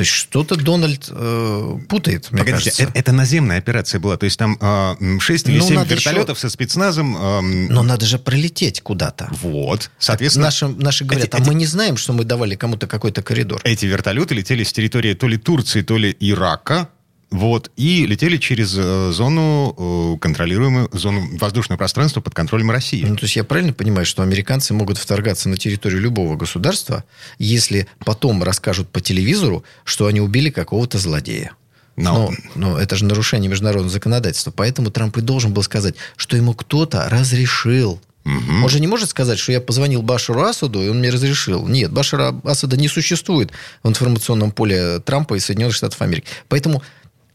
То 0.00 0.02
есть 0.02 0.14
что-то 0.14 0.56
Дональд 0.56 1.08
э, 1.10 1.78
путает, 1.86 2.32
мне 2.32 2.38
Погодите, 2.38 2.70
кажется. 2.70 2.82
Это, 2.84 2.92
это 2.98 3.12
наземная 3.12 3.58
операция 3.58 4.00
была, 4.00 4.16
то 4.16 4.24
есть 4.24 4.38
там 4.38 4.56
э, 4.58 5.18
6 5.20 5.48
или 5.50 5.58
ну, 5.58 5.68
7 5.68 5.84
вертолетов 5.84 6.38
еще... 6.38 6.48
со 6.48 6.48
спецназом. 6.48 7.14
Э, 7.18 7.40
Но 7.42 7.82
надо 7.82 8.06
же 8.06 8.18
пролететь 8.18 8.80
куда-то. 8.80 9.28
Вот, 9.42 9.90
соответственно... 9.98 10.46
Наши, 10.46 10.68
наши 10.68 11.04
говорят, 11.04 11.26
эти, 11.26 11.34
а 11.34 11.40
эти... 11.40 11.46
мы 11.46 11.54
не 11.54 11.66
знаем, 11.66 11.98
что 11.98 12.14
мы 12.14 12.24
давали 12.24 12.54
кому-то 12.54 12.86
какой-то 12.86 13.20
коридор. 13.22 13.60
Эти 13.62 13.84
вертолеты 13.84 14.34
летели 14.34 14.64
с 14.64 14.72
территории 14.72 15.12
то 15.12 15.28
ли 15.28 15.36
Турции, 15.36 15.82
то 15.82 15.98
ли 15.98 16.16
Ирака, 16.18 16.88
Вот, 17.30 17.70
и 17.76 18.06
летели 18.06 18.38
через 18.38 18.74
э, 18.76 19.12
зону, 19.12 19.74
э, 19.78 20.18
контролируемую, 20.18 20.88
зону 20.92 21.28
воздушного 21.38 21.78
пространства 21.78 22.20
под 22.20 22.34
контролем 22.34 22.72
России. 22.72 23.04
Ну, 23.04 23.14
то 23.14 23.22
есть 23.22 23.36
я 23.36 23.44
правильно 23.44 23.72
понимаю, 23.72 24.04
что 24.04 24.22
американцы 24.22 24.74
могут 24.74 24.98
вторгаться 24.98 25.48
на 25.48 25.56
территорию 25.56 26.00
любого 26.00 26.34
государства, 26.34 27.04
если 27.38 27.86
потом 28.04 28.42
расскажут 28.42 28.88
по 28.88 29.00
телевизору, 29.00 29.62
что 29.84 30.06
они 30.06 30.20
убили 30.20 30.50
какого-то 30.50 30.98
злодея? 30.98 31.52
Но, 31.94 32.32
но, 32.56 32.72
но 32.72 32.78
это 32.78 32.96
же 32.96 33.04
нарушение 33.04 33.48
международного 33.48 33.92
законодательства. 33.92 34.50
Поэтому 34.50 34.90
Трамп 34.90 35.18
и 35.18 35.20
должен 35.20 35.52
был 35.52 35.62
сказать, 35.62 35.94
что 36.16 36.36
ему 36.36 36.54
кто-то 36.54 37.08
разрешил 37.08 38.00
Угу. 38.24 38.64
Он 38.64 38.68
же 38.68 38.80
не 38.80 38.86
может 38.86 39.08
сказать, 39.08 39.38
что 39.38 39.52
я 39.52 39.60
позвонил 39.60 40.02
Башару 40.02 40.42
Асаду, 40.42 40.82
и 40.82 40.88
он 40.88 40.98
мне 40.98 41.08
разрешил. 41.08 41.66
Нет, 41.66 41.90
Башара 41.90 42.38
Асада 42.44 42.76
не 42.76 42.86
существует 42.86 43.50
в 43.82 43.88
информационном 43.88 44.52
поле 44.52 44.98
Трампа 45.00 45.34
и 45.34 45.40
Соединенных 45.40 45.74
Штатов 45.74 46.02
Америки. 46.02 46.26
Поэтому 46.48 46.82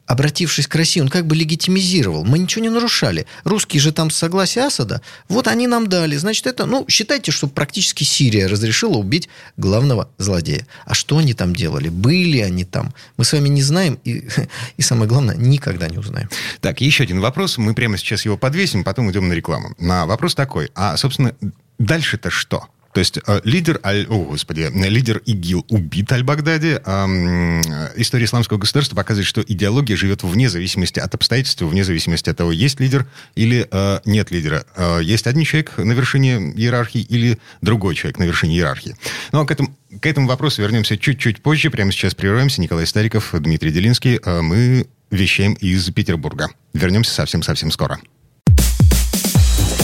обратившись 0.05 0.67
к 0.67 0.75
России, 0.75 1.01
он 1.01 1.09
как 1.09 1.25
бы 1.25 1.35
легитимизировал. 1.35 2.23
Мы 2.23 2.39
ничего 2.39 2.63
не 2.63 2.69
нарушали. 2.69 3.25
Русские 3.43 3.81
же 3.81 3.91
там 3.91 4.09
с 4.09 4.17
согласия 4.17 4.61
Асада, 4.61 5.01
вот 5.27 5.47
они 5.47 5.67
нам 5.67 5.87
дали. 5.87 6.15
Значит, 6.15 6.47
это, 6.47 6.65
ну, 6.65 6.85
считайте, 6.87 7.31
что 7.31 7.47
практически 7.47 8.03
Сирия 8.03 8.47
разрешила 8.47 8.97
убить 8.97 9.29
главного 9.57 10.09
злодея. 10.17 10.67
А 10.85 10.93
что 10.93 11.17
они 11.17 11.33
там 11.33 11.55
делали? 11.55 11.89
Были 11.89 12.39
они 12.39 12.65
там? 12.65 12.93
Мы 13.17 13.25
с 13.25 13.33
вами 13.33 13.49
не 13.49 13.61
знаем 13.61 13.99
и, 14.03 14.27
и 14.77 14.81
самое 14.81 15.07
главное, 15.07 15.35
никогда 15.35 15.87
не 15.87 15.97
узнаем. 15.97 16.29
Так, 16.61 16.81
еще 16.81 17.03
один 17.03 17.19
вопрос. 17.19 17.57
Мы 17.57 17.73
прямо 17.73 17.97
сейчас 17.97 18.25
его 18.25 18.37
подвесим, 18.37 18.83
потом 18.83 19.11
идем 19.11 19.27
на 19.27 19.33
рекламу. 19.33 19.75
На 19.79 20.05
вопрос 20.05 20.35
такой. 20.35 20.71
А, 20.75 20.97
собственно, 20.97 21.33
дальше-то 21.79 22.29
что? 22.29 22.67
То 22.95 22.99
есть 22.99 23.19
э, 23.27 23.41
лидер, 23.43 23.81
Аль, 23.83 24.07
о, 24.07 24.23
господи, 24.23 24.71
лидер 24.73 25.21
ИГИЛ 25.25 25.65
убит 25.67 26.13
Аль-Багдади. 26.13 26.79
Э, 26.85 27.91
история 27.97 28.23
исламского 28.23 28.57
государства 28.57 28.95
показывает, 28.95 29.27
что 29.27 29.41
идеология 29.41 29.97
живет 29.97 30.23
вне 30.23 30.49
зависимости 30.49 31.01
от 31.01 31.13
обстоятельств, 31.13 31.61
вне 31.61 31.83
зависимости 31.83 32.29
от 32.29 32.37
того, 32.37 32.53
есть 32.53 32.79
лидер 32.79 33.05
или 33.35 33.67
э, 33.69 33.99
нет 34.05 34.31
лидера. 34.31 34.63
Есть 35.01 35.27
один 35.27 35.43
человек 35.43 35.77
на 35.77 35.91
вершине 35.91 36.53
иерархии 36.55 37.01
или 37.01 37.37
другой 37.61 37.95
человек 37.95 38.17
на 38.17 38.23
вершине 38.23 38.55
иерархии. 38.55 38.95
Но 39.33 39.39
ну, 39.39 39.43
а 39.43 39.45
к 39.45 39.51
этому, 39.51 39.75
к 39.99 40.05
этому 40.05 40.29
вопросу 40.29 40.61
вернемся 40.61 40.97
чуть-чуть 40.97 41.41
позже. 41.41 41.69
Прямо 41.69 41.91
сейчас 41.91 42.15
прерываемся. 42.15 42.61
Николай 42.61 42.87
Стариков, 42.87 43.31
Дмитрий 43.33 43.71
Делинский. 43.71 44.21
Мы 44.23 44.87
вещаем 45.11 45.55
из 45.55 45.91
Петербурга. 45.91 46.47
Вернемся 46.73 47.13
совсем-совсем 47.13 47.71
скоро. 47.71 47.99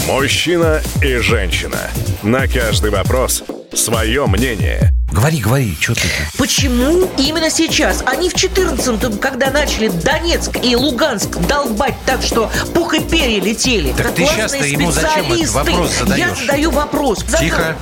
Мужчина 0.06 0.82
и 1.00 1.16
женщина. 1.18 1.78
На 2.22 2.48
каждый 2.48 2.90
вопрос 2.90 3.44
свое 3.72 4.26
мнение. 4.26 4.90
Говори, 5.12 5.38
говори, 5.38 5.76
что 5.78 5.94
ты? 5.94 6.08
Почему 6.36 7.08
именно 7.18 7.50
сейчас? 7.50 8.02
Они 8.04 8.28
в 8.28 8.34
14-м, 8.34 9.18
когда 9.18 9.50
начали 9.50 9.88
Донецк 9.88 10.58
и 10.62 10.74
Луганск 10.74 11.36
долбать 11.46 11.94
так, 12.04 12.22
что 12.22 12.50
пух 12.74 12.94
и 12.94 13.00
перья 13.00 13.40
летели. 13.40 13.92
Так 13.92 14.12
ты 14.14 14.26
сейчас-то 14.26 14.64
ему 14.64 14.90
зачем 14.90 15.32
этот 15.32 15.50
вопрос 15.50 15.90
задаешь? 15.98 16.18
Я 16.18 16.34
задаю 16.34 16.70
вопрос. 16.72 17.24
Тихо. 17.38 17.76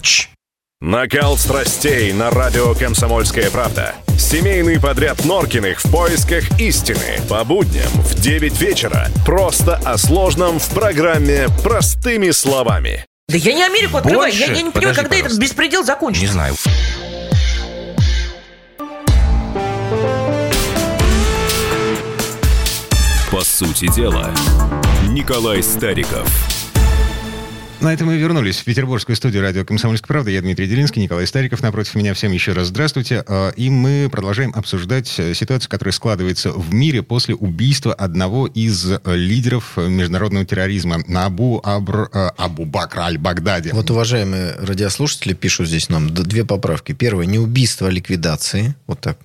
Чш. 0.00 0.31
Накал 0.82 1.38
страстей 1.38 2.12
на 2.12 2.28
радио 2.32 2.74
«Комсомольская 2.74 3.52
правда». 3.52 3.94
Семейный 4.18 4.80
подряд 4.80 5.24
Норкиных 5.24 5.78
в 5.78 5.88
поисках 5.92 6.58
истины. 6.58 7.20
По 7.30 7.44
будням 7.44 7.88
в 7.92 8.20
9 8.20 8.60
вечера. 8.60 9.06
Просто 9.24 9.76
о 9.84 9.96
сложном 9.96 10.58
в 10.58 10.68
программе 10.70 11.46
«Простыми 11.62 12.32
словами». 12.32 13.06
Да 13.28 13.36
я 13.36 13.52
не 13.52 13.62
Америку 13.62 13.98
открываю. 13.98 14.32
Я, 14.32 14.46
я 14.46 14.60
не 14.60 14.72
понимаю, 14.72 14.96
когда 14.96 15.08
пожалуйста. 15.08 15.26
этот 15.28 15.38
беспредел 15.38 15.84
закончится. 15.84 16.26
Не 16.26 16.32
знаю. 16.32 16.54
По 23.30 23.44
сути 23.44 23.86
дела, 23.94 24.34
Николай 25.06 25.62
Стариков– 25.62 26.28
на 27.82 27.92
этом 27.92 28.06
мы 28.06 28.16
вернулись 28.16 28.58
в 28.58 28.64
петербургскую 28.64 29.16
студию 29.16 29.42
радио 29.42 29.64
«Комсомольская 29.64 30.06
правда». 30.06 30.30
Я 30.30 30.40
Дмитрий 30.40 30.68
Делинский, 30.68 31.02
Николай 31.02 31.26
Стариков. 31.26 31.62
Напротив 31.62 31.96
меня 31.96 32.14
всем 32.14 32.30
еще 32.30 32.52
раз 32.52 32.68
здравствуйте. 32.68 33.24
А, 33.26 33.50
и 33.50 33.70
мы 33.70 34.08
продолжаем 34.10 34.52
обсуждать 34.54 35.12
э, 35.18 35.34
ситуацию, 35.34 35.68
которая 35.68 35.92
складывается 35.92 36.52
в 36.52 36.72
мире 36.72 37.02
после 37.02 37.34
убийства 37.34 37.92
одного 37.92 38.46
из 38.46 38.88
э, 38.88 39.00
лидеров 39.06 39.76
международного 39.76 40.46
терроризма 40.46 41.02
Абу, 41.12 41.60
Абр, 41.64 42.08
э, 42.12 42.30
Абу 42.36 42.66
Бакра 42.66 43.02
Аль-Багдади. 43.02 43.70
Вот, 43.72 43.90
уважаемые 43.90 44.54
радиослушатели, 44.58 45.32
пишут 45.32 45.66
здесь 45.66 45.88
нам 45.88 46.08
две 46.10 46.44
поправки. 46.44 46.92
Первое, 46.92 47.26
не 47.26 47.40
убийство, 47.40 47.88
а 47.88 47.90
ликвидации. 47.90 48.76
Вот 48.86 49.00
так. 49.00 49.18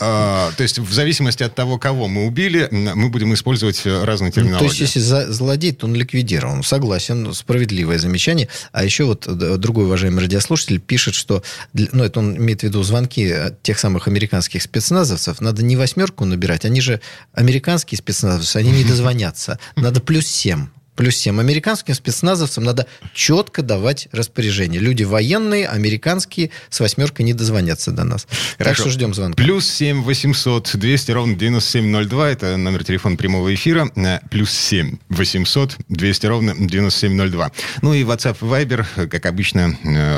А, 0.00 0.50
то 0.56 0.62
есть 0.62 0.78
в 0.78 0.90
зависимости 0.90 1.42
от 1.42 1.54
того, 1.54 1.78
кого 1.78 2.08
мы 2.08 2.26
убили, 2.26 2.66
мы 2.70 3.10
будем 3.10 3.34
использовать 3.34 3.84
разные 3.84 4.32
терминологии. 4.32 4.62
Ну, 4.62 4.68
то 4.70 4.82
есть 4.82 4.96
если 4.96 5.30
злодей, 5.30 5.72
то 5.72 5.86
он 5.86 5.94
ликвидирован. 5.94 6.62
Согласен, 6.62 7.34
справедливо 7.34 7.89
справедливое 7.90 7.98
замечание. 7.98 8.48
А 8.72 8.84
еще 8.84 9.04
вот 9.04 9.26
другой 9.58 9.84
уважаемый 9.84 10.20
радиослушатель 10.20 10.80
пишет, 10.80 11.14
что, 11.14 11.42
ну, 11.72 12.04
это 12.04 12.20
он 12.20 12.36
имеет 12.36 12.60
в 12.60 12.64
виду 12.64 12.82
звонки 12.82 13.34
тех 13.62 13.78
самых 13.78 14.08
американских 14.08 14.62
спецназовцев, 14.62 15.40
надо 15.40 15.62
не 15.62 15.76
восьмерку 15.76 16.24
набирать, 16.24 16.64
они 16.64 16.80
же 16.80 17.00
американские 17.32 17.98
спецназовцы, 17.98 18.56
они 18.56 18.70
не 18.70 18.84
дозвонятся. 18.84 19.58
Надо 19.76 20.00
плюс 20.00 20.26
семь 20.26 20.68
плюс 21.00 21.16
7. 21.16 21.40
Американским 21.40 21.94
спецназовцам 21.94 22.62
надо 22.62 22.86
четко 23.14 23.62
давать 23.62 24.08
распоряжение. 24.12 24.80
Люди 24.80 25.02
военные, 25.02 25.66
американские, 25.66 26.50
с 26.68 26.78
восьмеркой 26.78 27.24
не 27.24 27.32
дозвонятся 27.32 27.90
до 27.90 28.04
нас. 28.04 28.26
Хорошо. 28.58 28.64
Так 28.64 28.76
что 28.76 28.90
ждем 28.90 29.14
звонка. 29.14 29.42
Плюс 29.42 29.66
7 29.66 30.02
800 30.02 30.72
200 30.74 31.10
ровно 31.12 31.34
9702. 31.36 32.30
Это 32.30 32.56
номер 32.58 32.84
телефона 32.84 33.16
прямого 33.16 33.54
эфира. 33.54 33.90
Э, 33.96 34.18
плюс 34.28 34.50
7 34.50 34.98
800 35.08 35.78
200 35.88 36.26
ровно 36.26 36.54
9702. 36.58 37.50
Ну 37.80 37.94
и 37.94 38.02
WhatsApp 38.02 38.38
Viber, 38.40 39.08
как 39.08 39.24
обычно, 39.24 39.74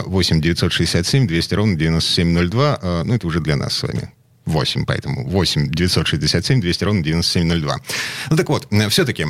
8 0.07 0.41
967 0.41 1.29
200 1.29 1.55
ровно 1.55 1.77
9702. 1.77 2.79
Э, 2.83 3.03
ну, 3.05 3.15
это 3.15 3.27
уже 3.29 3.39
для 3.39 3.55
нас 3.55 3.75
с 3.75 3.83
вами. 3.85 4.11
8, 4.47 4.85
поэтому 4.87 5.29
8 5.29 5.69
967 5.71 6.61
200 6.61 6.85
ровно 6.85 7.03
9702. 7.03 7.77
Ну 8.31 8.37
так 8.37 8.49
вот, 8.49 8.67
э, 8.71 8.89
все-таки 8.89 9.27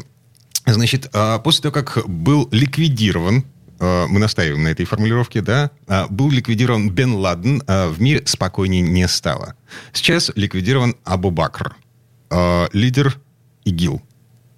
Значит, 0.66 1.09
а, 1.12 1.38
после 1.38 1.62
того, 1.62 1.73
как 1.73 2.09
был 2.09 2.49
ликвидирован 2.52 3.45
а, 3.81 4.07
мы 4.07 4.21
настаиваем 4.21 4.62
на 4.62 4.69
этой 4.69 4.87
формулировке, 4.87 5.40
да, 5.40 5.71
а, 5.88 6.07
был 6.09 6.31
ликвидирован 6.31 6.90
Бен 6.90 7.14
Ладен, 7.14 7.62
в 7.66 8.00
мире 8.00 8.23
спокойнее 8.26 8.83
не 8.83 9.09
стало. 9.09 9.54
Сейчас 9.92 10.31
ликвидирован 10.37 10.97
Абу 11.04 11.31
Бакр, 11.31 11.76
лидер 12.73 13.19
ИГИЛ. 13.64 14.02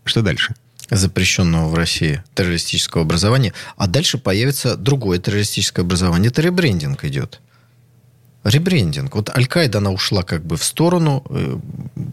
Что 0.04 0.22
дальше? 0.22 0.54
запрещенного 0.90 1.68
в 1.68 1.74
России 1.74 2.22
террористического 2.34 3.04
образования, 3.04 3.54
а 3.76 3.86
дальше 3.86 4.18
появится 4.18 4.76
другое 4.76 5.18
террористическое 5.18 5.82
образование. 5.82 6.30
Это 6.30 6.42
ребрендинг 6.42 7.04
идет 7.04 7.40
ребрендинг. 8.44 9.14
Вот 9.14 9.30
Аль-Каида, 9.30 9.78
она 9.78 9.90
ушла 9.90 10.22
как 10.22 10.44
бы 10.44 10.56
в 10.56 10.64
сторону, 10.64 11.24
э, 11.30 11.58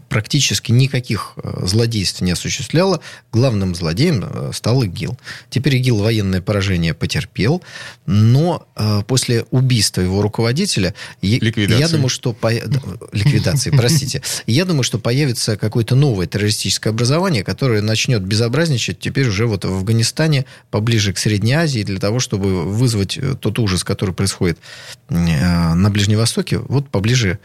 практически 0.08 0.72
никаких 0.72 1.34
э, 1.36 1.66
злодейств 1.66 2.22
не 2.22 2.32
осуществляла. 2.32 3.00
Главным 3.32 3.74
злодеем 3.74 4.24
э, 4.24 4.50
стал 4.54 4.82
ИГИЛ. 4.82 5.18
Теперь 5.50 5.76
ИГИЛ 5.76 5.98
военное 5.98 6.40
поражение 6.40 6.94
потерпел, 6.94 7.62
но 8.06 8.66
после 9.06 9.44
убийства 9.50 10.00
его 10.00 10.22
руководителя, 10.22 10.94
Ликвидации. 11.20 11.80
я 11.80 11.88
думаю, 11.88 12.08
что... 12.08 12.32
По... 12.32 12.50
Ликвидации, 13.12 13.70
простите. 13.76 14.22
Я 14.46 14.64
думаю, 14.64 14.82
что 14.82 14.98
появится 14.98 15.56
какое-то 15.56 15.94
новое 15.94 16.26
террористическое 16.26 16.92
образование, 16.92 17.44
которое 17.44 17.82
начнет 17.82 18.22
безобразничать 18.22 18.98
теперь 18.98 19.28
уже 19.28 19.46
вот 19.46 19.64
в 19.64 19.72
Афганистане, 19.72 20.46
поближе 20.70 21.12
к 21.12 21.18
Средней 21.18 21.52
Азии, 21.52 21.82
для 21.82 21.98
того, 21.98 22.18
чтобы 22.18 22.64
вызвать 22.64 23.18
тот 23.40 23.58
ужас, 23.58 23.84
который 23.84 24.14
происходит 24.14 24.58
на 25.08 25.90
Ближнем 25.90 26.21
Востоке, 26.22 26.58
вот 26.58 26.88
поближе 26.88 27.38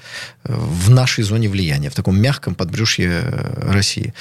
э, 0.43 0.53
в 0.55 0.89
нашей 0.89 1.23
зоне 1.23 1.49
влияния, 1.49 1.89
в 1.89 1.95
таком 1.95 2.19
мягком 2.21 2.55
подбрюшье 2.55 3.09
э, 3.09 3.71
России. 3.71 4.13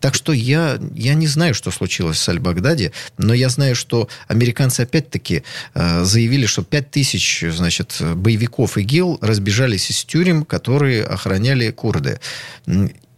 Так 0.00 0.14
что 0.14 0.34
я, 0.34 0.78
я 0.94 1.14
не 1.14 1.26
знаю, 1.26 1.54
что 1.54 1.70
случилось 1.70 2.18
с 2.18 2.28
Аль-Багдади, 2.28 2.92
но 3.16 3.32
я 3.32 3.48
знаю, 3.48 3.74
что 3.74 4.08
американцы 4.28 4.82
опять-таки 4.82 5.42
э, 5.74 6.04
заявили, 6.04 6.44
что 6.44 6.62
5 6.62 6.90
тысяч 6.90 7.44
значит, 7.48 8.02
боевиков 8.14 8.76
ИГИЛ 8.76 9.18
разбежались 9.22 9.90
из 9.90 10.04
тюрем, 10.04 10.44
которые 10.44 11.04
охраняли 11.04 11.70
курды. 11.70 12.20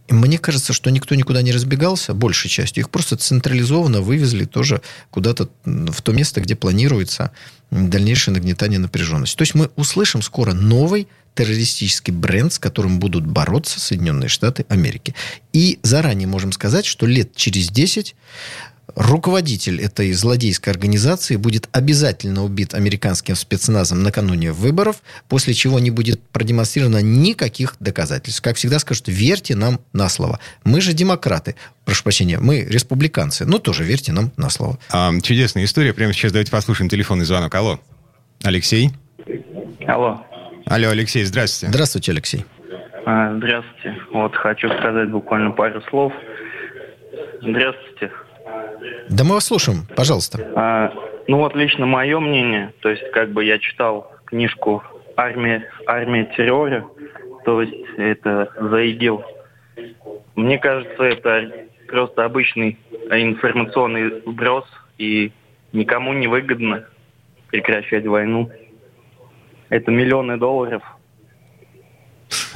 Мне 0.09 0.37
кажется, 0.37 0.71
что 0.73 0.89
никто 0.89 1.15
никуда 1.15 1.41
не 1.41 1.51
разбегался, 1.51 2.13
большей 2.13 2.49
частью. 2.49 2.83
Их 2.83 2.89
просто 2.89 3.17
централизованно 3.17 4.01
вывезли 4.01 4.45
тоже 4.45 4.81
куда-то 5.09 5.49
в 5.65 6.01
то 6.01 6.13
место, 6.13 6.39
где 6.39 6.55
планируется 6.55 7.31
дальнейшее 7.71 8.33
нагнетание 8.33 8.79
напряженности. 8.79 9.35
То 9.35 9.41
есть 9.41 9.53
мы 9.53 9.69
услышим 9.75 10.21
скоро 10.21 10.53
новый 10.53 11.07
террористический 11.35 12.13
бренд, 12.13 12.53
с 12.53 12.59
которым 12.59 12.99
будут 12.99 13.25
бороться 13.25 13.79
Соединенные 13.79 14.29
Штаты 14.29 14.65
Америки. 14.69 15.13
И 15.53 15.79
заранее 15.83 16.27
можем 16.27 16.51
сказать, 16.51 16.85
что 16.85 17.05
лет 17.05 17.35
через 17.35 17.69
10 17.69 18.15
руководитель 18.95 19.81
этой 19.81 20.11
злодейской 20.13 20.73
организации 20.73 21.35
будет 21.35 21.69
обязательно 21.71 22.43
убит 22.43 22.73
американским 22.73 23.35
спецназом 23.35 24.03
накануне 24.03 24.51
выборов, 24.51 24.97
после 25.27 25.53
чего 25.53 25.79
не 25.79 25.91
будет 25.91 26.21
продемонстрировано 26.29 27.01
никаких 27.01 27.75
доказательств. 27.79 28.41
Как 28.41 28.55
всегда 28.55 28.79
скажут, 28.79 29.05
верьте 29.07 29.55
нам 29.55 29.79
на 29.93 30.09
слово. 30.09 30.39
Мы 30.63 30.81
же 30.81 30.93
демократы. 30.93 31.55
Прошу 31.85 32.03
прощения, 32.03 32.39
мы 32.39 32.61
республиканцы. 32.61 33.45
Ну, 33.45 33.59
тоже 33.59 33.83
верьте 33.83 34.11
нам 34.11 34.31
на 34.37 34.49
слово. 34.49 34.77
А, 34.91 35.11
чудесная 35.21 35.65
история. 35.65 35.93
Прямо 35.93 36.13
сейчас 36.13 36.31
давайте 36.31 36.51
послушаем 36.51 36.89
телефонный 36.89 37.25
звонок. 37.25 37.53
Алло. 37.55 37.79
Алексей? 38.43 38.91
Алло. 39.87 40.21
Алло, 40.65 40.89
Алексей, 40.89 41.23
здравствуйте. 41.23 41.71
Здравствуйте, 41.71 42.11
Алексей. 42.11 42.45
А, 43.05 43.35
здравствуйте. 43.37 43.97
Вот 44.11 44.35
хочу 44.35 44.67
сказать 44.69 45.09
буквально 45.09 45.51
пару 45.51 45.81
слов. 45.89 46.11
Здравствуйте. 47.41 48.11
Да 49.09 49.23
мы 49.23 49.35
вас 49.35 49.45
слушаем, 49.45 49.87
пожалуйста. 49.95 50.39
А, 50.55 50.93
ну 51.27 51.37
вот 51.37 51.55
лично 51.55 51.85
мое 51.85 52.19
мнение, 52.19 52.73
то 52.81 52.89
есть 52.89 53.09
как 53.11 53.31
бы 53.31 53.43
я 53.43 53.59
читал 53.59 54.11
книжку 54.25 54.83
«Армия, 55.15 55.69
армия 55.85 56.25
террора», 56.35 56.85
то 57.45 57.61
есть 57.61 57.73
это 57.97 58.51
за 58.59 58.77
ИГИЛ. 58.81 59.23
Мне 60.35 60.57
кажется, 60.59 61.03
это 61.03 61.51
просто 61.87 62.25
обычный 62.25 62.77
информационный 63.09 64.21
вброс, 64.21 64.65
и 64.97 65.31
никому 65.71 66.13
не 66.13 66.27
выгодно 66.27 66.85
прекращать 67.49 68.05
войну. 68.05 68.51
Это 69.69 69.91
миллионы 69.91 70.37
долларов. 70.37 70.83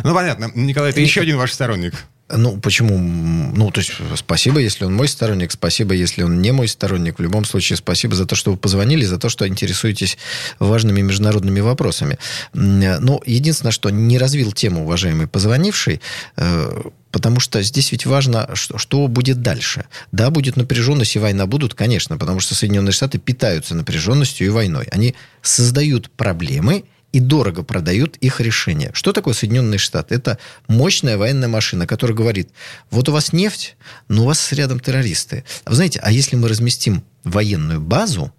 Ну, 0.03 0.13
понятно. 0.13 0.49
Николай, 0.55 0.91
это 0.91 0.99
еще 0.99 1.21
один 1.21 1.37
ваш 1.37 1.51
сторонник. 1.51 1.93
Ну, 2.35 2.57
почему? 2.57 2.97
Ну, 2.97 3.71
то 3.71 3.79
есть, 3.79 3.93
спасибо, 4.15 4.59
если 4.59 4.85
он 4.85 4.93
мой 4.93 5.07
сторонник, 5.07 5.51
спасибо, 5.51 5.93
если 5.93 6.23
он 6.23 6.41
не 6.41 6.51
мой 6.51 6.67
сторонник. 6.67 7.19
В 7.19 7.21
любом 7.21 7.45
случае, 7.45 7.77
спасибо 7.77 8.15
за 8.15 8.25
то, 8.25 8.35
что 8.35 8.51
вы 8.51 8.57
позвонили, 8.57 9.05
за 9.05 9.17
то, 9.17 9.29
что 9.29 9.47
интересуетесь 9.47 10.17
важными 10.59 11.01
международными 11.01 11.59
вопросами. 11.59 12.17
Но 12.53 13.21
единственное, 13.25 13.71
что 13.71 13.89
не 13.89 14.17
развил 14.17 14.51
тему, 14.51 14.83
уважаемый 14.83 15.27
позвонивший, 15.27 16.01
э, 16.37 16.81
Потому 17.11 17.41
что 17.41 17.61
здесь 17.61 17.91
ведь 17.91 18.05
важно, 18.05 18.49
что, 18.53 18.77
что 18.77 19.07
будет 19.07 19.41
дальше. 19.41 19.85
Да, 20.11 20.29
будет 20.29 20.55
напряженность 20.55 21.15
и 21.15 21.19
война 21.19 21.45
будут, 21.45 21.73
конечно, 21.73 22.17
потому 22.17 22.39
что 22.39 22.55
Соединенные 22.55 22.93
Штаты 22.93 23.17
питаются 23.17 23.75
напряженностью 23.75 24.47
и 24.47 24.49
войной. 24.49 24.87
Они 24.91 25.13
создают 25.41 26.09
проблемы 26.11 26.85
и 27.11 27.19
дорого 27.19 27.63
продают 27.63 28.17
их 28.17 28.39
решения. 28.39 28.91
Что 28.93 29.11
такое 29.11 29.33
Соединенные 29.33 29.77
Штаты? 29.77 30.15
Это 30.15 30.37
мощная 30.67 31.17
военная 31.17 31.49
машина, 31.49 31.85
которая 31.85 32.15
говорит, 32.15 32.49
вот 32.89 33.09
у 33.09 33.11
вас 33.11 33.33
нефть, 33.33 33.75
но 34.07 34.23
у 34.23 34.25
вас 34.27 34.51
рядом 34.53 34.79
террористы. 34.79 35.43
А 35.65 35.71
вы 35.71 35.75
знаете, 35.75 35.99
а 36.01 36.11
если 36.11 36.35
мы 36.35 36.47
разместим 36.47 37.03
военную 37.23 37.81
базу, 37.81 38.33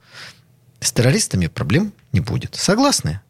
с 0.81 0.93
террористами 0.93 1.47
проблем 1.47 1.93
не 2.13 2.21
будет. 2.21 2.55
Согласны? 2.57 3.21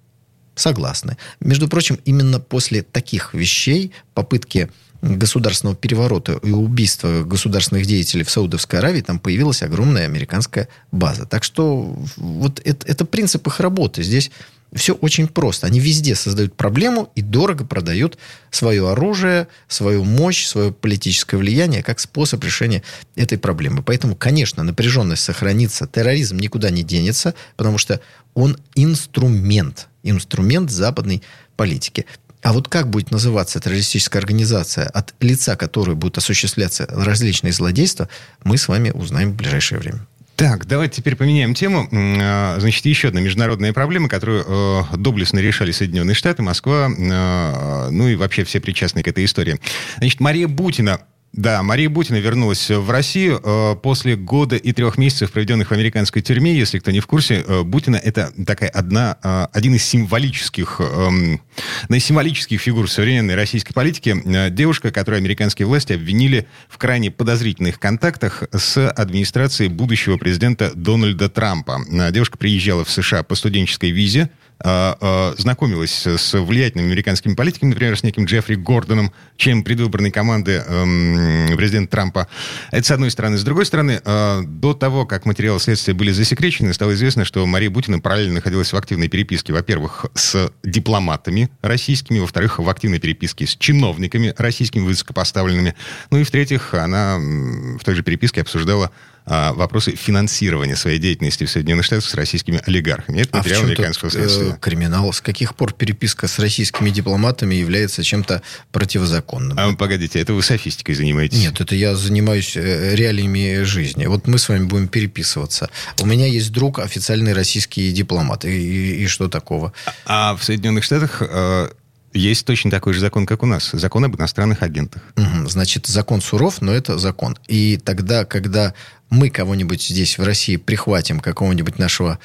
Согласны. 0.55 1.17
Между 1.41 1.69
прочим, 1.69 1.99
именно 2.05 2.41
после 2.41 2.83
таких 2.83 3.35
вещей, 3.35 3.93
попытки 4.15 4.71
государственного 5.03 5.77
переворота 5.77 6.35
и 6.43 6.51
убийства 6.51 7.25
государственных 7.25 7.87
деятелей 7.87 8.23
в 8.23 8.31
Саудовской 8.31 8.79
Аравии, 8.79 9.01
там 9.01 9.19
появилась 9.19 9.63
огромная 9.63 10.05
американская 10.05 10.69
база. 10.93 11.27
Так 11.27 11.43
что 11.43 11.97
вот 12.17 12.61
это, 12.65 12.87
это 12.87 13.05
принцип 13.05 13.47
их 13.47 13.61
работы. 13.61 14.03
Здесь 14.03 14.31
все 14.75 14.95
очень 14.95 15.29
просто. 15.29 15.67
Они 15.67 15.81
везде 15.81 16.15
создают 16.15 16.55
проблему 16.57 17.11
и 17.15 17.23
дорого 17.23 17.65
продают 17.65 18.19
свое 18.51 18.91
оружие, 18.91 19.49
свою 19.69 20.05
мощь, 20.05 20.47
свое 20.47 20.73
политическое 20.73 21.37
влияние 21.37 21.83
как 21.83 22.01
способ 22.01 22.43
решения 22.43 22.83
этой 23.15 23.39
проблемы. 23.39 23.83
Поэтому, 23.83 24.17
конечно, 24.17 24.63
напряженность 24.63 25.23
сохранится, 25.23 25.87
терроризм 25.87 26.37
никуда 26.39 26.71
не 26.71 26.83
денется, 26.83 27.35
потому 27.57 27.79
что 27.79 28.01
он 28.35 28.57
инструмент, 28.75 29.89
инструмент 30.03 30.71
западной 30.71 31.23
политики. 31.57 32.07
А 32.43 32.53
вот 32.53 32.69
как 32.69 32.89
будет 32.91 33.11
называться 33.11 33.61
террористическая 33.61 34.21
организация, 34.21 34.87
от 34.87 35.15
лица 35.21 35.55
которой 35.55 35.95
будут 35.95 36.19
осуществляться 36.19 36.87
различные 36.89 37.53
злодейства, 37.53 38.09
мы 38.43 38.59
с 38.59 38.67
вами 38.67 38.91
узнаем 38.91 39.33
в 39.33 39.37
ближайшее 39.37 39.79
время. 39.79 40.07
Так, 40.37 40.67
давайте 40.67 40.97
теперь 40.97 41.15
поменяем 41.15 41.55
тему. 41.55 41.89
А, 41.93 42.57
значит, 42.59 42.85
еще 42.87 43.09
одна 43.09 43.21
международная 43.21 43.73
проблема, 43.73 44.09
которую 44.09 44.45
э, 44.47 44.97
доблестно 44.97 45.39
решали 45.39 45.73
Соединенные 45.73 46.15
Штаты, 46.15 46.43
Москва, 46.43 46.91
э, 46.91 47.89
ну 47.91 48.09
и 48.09 48.17
вообще 48.17 48.45
все 48.45 48.61
причастные 48.61 49.05
к 49.05 49.09
этой 49.09 49.25
истории. 49.25 49.61
Значит, 49.99 50.21
Мария 50.21 50.49
Бутина 50.49 51.03
да, 51.33 51.63
Мария 51.63 51.89
Бутина 51.89 52.17
вернулась 52.17 52.69
в 52.69 52.91
Россию 52.91 53.41
э, 53.43 53.77
после 53.83 54.17
года 54.17 54.57
и 54.57 54.73
трех 54.73 54.99
месяцев, 54.99 55.33
проведенных 55.33 55.71
в 55.71 55.73
американской 55.73 56.21
тюрьме. 56.21 56.55
Если 56.55 56.79
кто 56.79 56.91
не 56.91 57.01
в 57.01 57.07
курсе, 57.07 57.43
э, 57.47 57.63
Бутина 57.63 57.97
это 57.97 58.33
такая 58.47 58.69
одна, 58.69 59.17
э, 59.23 59.47
один 59.51 59.75
из 59.75 59.83
символических, 59.83 60.81
э, 60.81 61.99
символических 61.99 62.61
фигур 62.61 62.91
современной 62.91 63.35
российской 63.35 63.73
политики. 63.73 64.15
Девушка, 64.51 64.91
которую 64.91 65.19
американские 65.19 65.67
власти 65.67 65.95
обвинили 65.95 66.47
в 66.69 66.77
крайне 66.77 67.11
подозрительных 67.11 67.81
контактах 67.81 68.43
с 68.53 68.91
администрацией 68.91 69.71
будущего 69.71 70.19
президента 70.19 70.71
Дональда 70.75 71.31
Трампа. 71.31 71.81
Девушка 72.11 72.37
приезжала 72.37 72.85
в 72.85 72.91
США 72.91 73.23
по 73.23 73.37
студенческой 73.37 73.91
визе, 73.91 74.29
знакомилась 74.63 76.07
с 76.07 76.39
влиятельными 76.39 76.87
американскими 76.87 77.35
политиками, 77.35 77.71
например, 77.71 77.99
с 77.99 78.03
неким 78.03 78.25
Джеффри 78.25 78.55
Гордоном, 78.55 79.13
чем 79.37 79.65
предвыборной 79.65 80.11
команды 80.11 80.63
эм, 80.67 81.57
президента 81.57 81.91
Трампа. 81.91 82.29
Это 82.71 82.87
с 82.87 82.91
одной 82.91 83.11
стороны. 83.11 83.39
С 83.39 83.45
другой 83.45 83.67
стороны, 83.67 84.01
э, 84.05 84.43
до 84.47 84.75
того, 84.75 85.07
как 85.07 85.27
материалы 85.27 85.59
следствия 85.61 85.95
были 85.95 86.13
засекречены, 86.13 86.73
стало 86.75 86.95
известно, 86.95 87.25
что 87.25 87.45
Мария 87.47 87.71
Бутина 87.71 88.01
параллельно 88.01 88.35
находилась 88.35 88.73
в 88.73 88.77
активной 88.77 89.09
переписке, 89.09 89.53
во-первых, 89.53 90.07
с 90.15 90.53
дипломатами 90.63 91.51
российскими, 91.63 92.19
во-вторых, 92.19 92.59
в 92.59 92.69
активной 92.69 92.99
переписке 92.99 93.47
с 93.47 93.57
чиновниками 93.57 94.35
российскими 94.37 94.85
высокопоставленными, 94.85 95.75
ну 96.11 96.19
и 96.19 96.25
в-третьих, 96.25 96.75
она 96.75 97.19
в 97.19 97.85
той 97.85 97.95
же 97.95 98.03
переписке 98.03 98.43
обсуждала 98.43 98.91
а, 99.25 99.53
вопросы 99.53 99.95
финансирования 99.95 100.75
своей 100.75 100.99
деятельности 100.99 101.45
в 101.45 101.51
Соединенных 101.51 101.85
Штатах 101.85 102.09
с 102.09 102.15
российскими 102.15 102.61
олигархами. 102.67 103.21
Это 103.21 103.37
материал 103.37 103.63
а 103.63 103.65
американского 103.65 104.11
следствия. 104.11 104.51
Э, 104.51 104.59
криминал. 104.61 105.13
С 105.13 105.21
каких 105.21 105.55
пор 105.55 105.73
переписка 105.73 106.27
с 106.27 106.39
российскими 106.39 106.91
дипломатами 106.91 107.55
является 107.55 108.03
чем-то 108.03 108.43
противозаконным? 108.73 109.59
А, 109.59 109.73
погодите, 109.75 110.21
это 110.21 110.35
вы 110.35 110.43
софистикой 110.43 110.97
занимаетесь? 110.97 111.39
Нет, 111.39 111.61
это 111.61 111.75
я 111.77 111.95
занимаюсь 111.95 112.57
э, 112.57 112.97
реалиями 112.97 113.63
жизни. 113.63 114.07
Вот 114.07 114.27
мы 114.27 114.39
с 114.39 114.49
вами 114.49 114.65
будем 114.65 114.89
переписываться. 114.89 115.71
У 116.01 116.07
меня 116.07 116.27
есть 116.27 116.51
друг, 116.51 116.81
официальный 116.81 117.33
российский 117.33 117.93
дипломат. 117.93 118.45
И, 118.45 118.51
и, 118.51 119.05
и 119.05 119.07
что 119.07 119.29
такого? 119.29 119.73
А 120.05 120.35
в 120.35 120.43
Соединенных 120.43 120.83
Штатах 120.83 121.19
э, 121.21 121.69
есть 122.15 122.45
точно 122.45 122.71
такой 122.71 122.93
же 122.93 123.01
закон, 123.01 123.25
как 123.25 123.43
у 123.43 123.47
нас. 123.47 123.71
Закон 123.73 124.05
об 124.05 124.17
иностранных 124.17 124.63
агентах. 124.63 125.03
Угу. 125.17 125.49
Значит, 125.49 125.87
закон 125.87 126.21
суров, 126.21 126.61
но 126.61 126.73
это 126.73 126.99
закон. 126.99 127.37
И 127.49 127.79
тогда, 127.79 128.25
когда 128.25 128.75
мы 129.13 129.29
кого-нибудь 129.29 129.83
здесь 129.83 130.17
в 130.17 130.25
России 130.25 130.57
прихватим, 130.57 131.21
какого-нибудь 131.21 131.79
нашего 131.79 132.19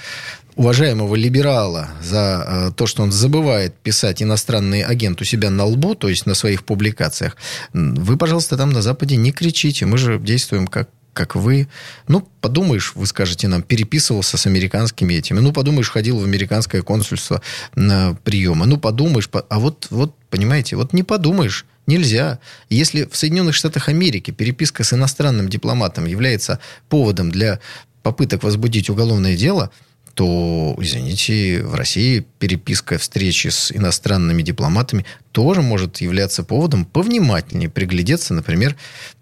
уважаемого 0.56 1.16
либерала 1.16 1.90
за 2.02 2.46
э, 2.48 2.72
то, 2.76 2.88
что 2.88 3.04
он 3.04 3.12
забывает 3.12 3.76
писать 3.76 4.24
иностранный 4.24 4.84
агент 4.84 5.22
у 5.22 5.26
себя 5.26 5.50
на 5.50 5.66
лбу, 5.66 5.96
то 5.96 6.08
есть 6.08 6.26
на 6.26 6.34
своих 6.34 6.64
публикациях, 6.64 7.36
вы, 7.74 8.18
пожалуйста, 8.18 8.56
там 8.58 8.72
на 8.72 8.82
Западе 8.82 9.18
не 9.18 9.32
кричите. 9.34 9.86
Мы 9.86 9.98
же 9.98 10.18
действуем 10.18 10.66
как 10.66 10.90
как 11.18 11.36
вы. 11.36 11.68
Ну, 12.08 12.28
подумаешь, 12.42 12.94
вы 12.96 13.08
скажете 13.08 13.48
нам, 13.48 13.64
переписывался 13.64 14.38
с 14.38 14.46
американскими 14.46 15.16
этими. 15.16 15.40
Ну, 15.40 15.52
подумаешь, 15.52 15.90
ходил 15.90 16.20
в 16.20 16.24
американское 16.24 16.84
консульство 16.84 17.42
на 17.76 18.14
приемы. 18.24 18.68
Ну, 18.68 18.78
подумаешь. 18.78 19.28
А 19.50 19.60
вот, 19.60 19.88
вот, 19.90 20.14
понимаете, 20.30 20.76
вот 20.76 20.94
не 20.94 21.02
подумаешь. 21.02 21.66
Нельзя. 21.88 22.38
Если 22.70 23.06
в 23.06 23.18
Соединенных 23.18 23.56
Штатах 23.56 23.90
Америки 23.90 24.30
переписка 24.30 24.84
с 24.84 24.94
иностранным 24.94 25.50
дипломатом 25.50 26.06
является 26.06 26.60
поводом 26.88 27.32
для 27.32 27.60
попыток 28.04 28.44
возбудить 28.44 28.90
уголовное 28.90 29.36
дело– 29.36 29.72
то, 30.18 30.76
извините, 30.80 31.62
в 31.62 31.76
России 31.76 32.26
переписка 32.40 32.98
встречи 32.98 33.50
с 33.50 33.72
иностранными 33.72 34.42
дипломатами 34.42 35.06
тоже 35.32 35.62
может 35.62 35.98
являться 35.98 36.44
поводом 36.44 36.86
повнимательнее 36.86 37.70
приглядеться, 37.70 38.34
например, 38.34 38.76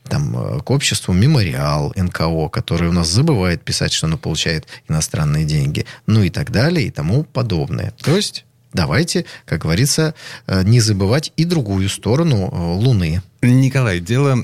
там, 0.10 0.38
э, 0.38 0.60
к 0.62 0.70
обществу 0.72 1.14
«Мемориал» 1.14 1.94
НКО, 1.96 2.50
который 2.50 2.90
у 2.90 2.94
нас 2.94 3.08
забывает 3.08 3.64
писать, 3.64 3.94
что 3.94 4.08
оно 4.08 4.18
получает 4.18 4.68
иностранные 4.88 5.46
деньги, 5.46 5.86
ну 6.08 6.24
и 6.24 6.30
так 6.30 6.52
далее, 6.52 6.88
и 6.88 6.92
тому 6.92 7.24
подобное. 7.24 7.94
То 8.02 8.16
есть 8.16 8.46
давайте, 8.74 9.26
как 9.46 9.62
говорится, 9.62 10.14
э, 10.48 10.64
не 10.64 10.80
забывать 10.80 11.32
и 11.38 11.46
другую 11.46 11.90
сторону 11.90 12.50
э, 12.52 12.84
Луны. 12.84 13.22
Николай, 13.42 14.00
дело 14.00 14.36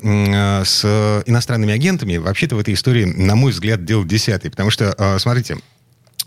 с 0.64 0.86
иностранными 1.26 1.74
агентами 1.74 2.18
вообще-то 2.18 2.56
в 2.56 2.60
этой 2.60 2.76
истории, 2.76 3.06
на 3.06 3.36
мой 3.36 3.52
взгляд, 3.52 3.84
дело 3.84 4.06
десятый. 4.06 4.52
Потому 4.52 4.70
что, 4.70 5.18
смотрите, 5.18 5.58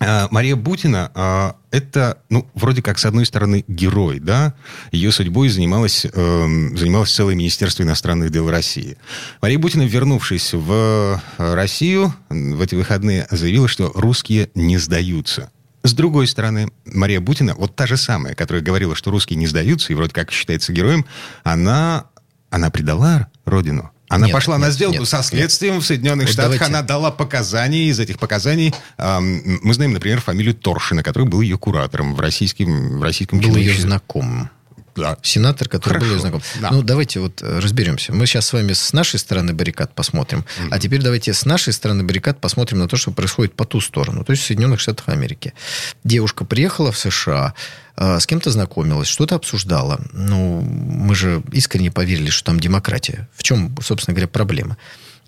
Мария 0.01 0.57
Бутина 0.57 1.11
а, 1.15 1.57
это, 1.71 2.19
ну, 2.29 2.47
вроде 2.55 2.83
как, 2.83 2.99
с 2.99 3.07
одной 3.07 3.27
стороны, 3.27 3.65
герой, 3.69 4.19
да? 4.19 4.55
Ее 4.93 5.13
судьбой 5.13 5.49
занималось, 5.49 6.05
э, 6.05 6.11
занималось 6.77 7.13
целое 7.13 7.35
Министерство 7.35 7.83
иностранных 7.85 8.31
дел 8.31 8.51
России. 8.51 8.97
Мария 9.41 9.59
Бутина, 9.59 9.83
вернувшись 9.83 10.53
в 10.53 11.23
Россию, 11.39 12.13
в 12.29 12.61
эти 12.61 12.75
выходные 12.75 13.27
заявила, 13.31 13.69
что 13.69 13.93
русские 13.95 14.51
не 14.55 14.79
сдаются. 14.79 15.51
С 15.85 15.93
другой 15.93 16.27
стороны, 16.27 16.73
Мария 16.87 17.21
Бутина, 17.21 17.55
вот 17.55 17.77
та 17.77 17.87
же 17.87 17.97
самая, 17.97 18.35
которая 18.35 18.63
говорила, 18.63 18.95
что 18.95 19.11
русские 19.11 19.39
не 19.39 19.47
сдаются 19.47 19.93
и 19.93 19.97
вроде 19.97 20.13
как 20.13 20.33
считается 20.33 20.73
героем, 20.73 21.05
она, 21.43 22.07
она 22.51 22.71
предала 22.71 23.29
родину. 23.45 23.91
Она 24.09 24.27
нет, 24.27 24.35
пошла 24.35 24.57
нет, 24.57 24.67
на 24.67 24.71
сделку 24.71 24.99
нет, 25.01 25.09
со 25.09 25.23
следствием 25.23 25.75
нет. 25.75 25.83
в 25.83 25.87
Соединенных 25.87 26.27
вот 26.27 26.33
Штатах. 26.33 26.59
Давайте. 26.59 26.65
Она 26.67 26.83
дала 26.83 27.11
показания. 27.11 27.89
Из 27.89 27.99
этих 27.99 28.19
показаний 28.19 28.75
эм, 28.99 29.61
мы 29.63 29.75
знаем, 29.75 29.93
например, 29.93 30.21
фамилию 30.21 30.55
Торшина, 30.55 31.03
который 31.03 31.27
был 31.27 31.41
ее 31.41 31.59
куратором 31.59 32.15
в 32.15 32.21
российском, 32.21 32.99
в 32.99 33.03
российском 33.03 33.41
Был 33.41 33.57
ее 33.57 33.75
знакомым. 33.75 34.51
Да. 34.97 35.19
Сенатор, 35.23 35.69
который 35.69 35.95
Хорошо. 35.95 36.07
был 36.07 36.13
ее 36.15 36.21
знаком. 36.21 36.43
Да. 36.61 36.71
Ну, 36.71 36.83
давайте 36.83 37.21
вот 37.21 37.43
э, 37.43 37.59
разберемся. 37.59 38.13
Мы 38.13 38.27
сейчас 38.27 38.47
с 38.47 38.53
вами 38.53 38.73
с 38.73 38.93
нашей 38.93 39.19
стороны 39.19 39.53
баррикад 39.53 39.95
посмотрим, 39.95 40.41
mm-hmm. 40.41 40.69
а 40.71 40.79
теперь 40.79 41.03
давайте 41.03 41.33
с 41.33 41.45
нашей 41.45 41.73
стороны 41.73 42.05
баррикад 42.05 42.41
посмотрим 42.41 42.79
на 42.79 42.89
то, 42.89 42.97
что 42.97 43.11
происходит 43.11 43.55
по 43.55 43.65
ту 43.65 43.81
сторону, 43.81 44.25
то 44.25 44.33
есть 44.33 44.43
в 44.43 44.47
Соединенных 44.47 44.81
Штатах 44.81 45.09
Америки. 45.09 45.53
Девушка 46.05 46.45
приехала 46.45 46.93
в 46.93 46.99
США, 46.99 47.55
э, 47.97 48.21
с 48.21 48.27
кем-то 48.27 48.51
знакомилась, 48.51 49.09
что-то 49.09 49.35
обсуждала. 49.35 50.01
Ну, 50.13 50.61
мы 50.61 51.15
же 51.15 51.43
искренне 51.53 51.91
поверили, 51.91 52.31
что 52.31 52.45
там 52.45 52.61
демократия. 52.61 53.29
В 53.35 53.43
чем, 53.43 53.77
собственно 53.83 54.15
говоря, 54.15 54.29
проблема? 54.29 54.77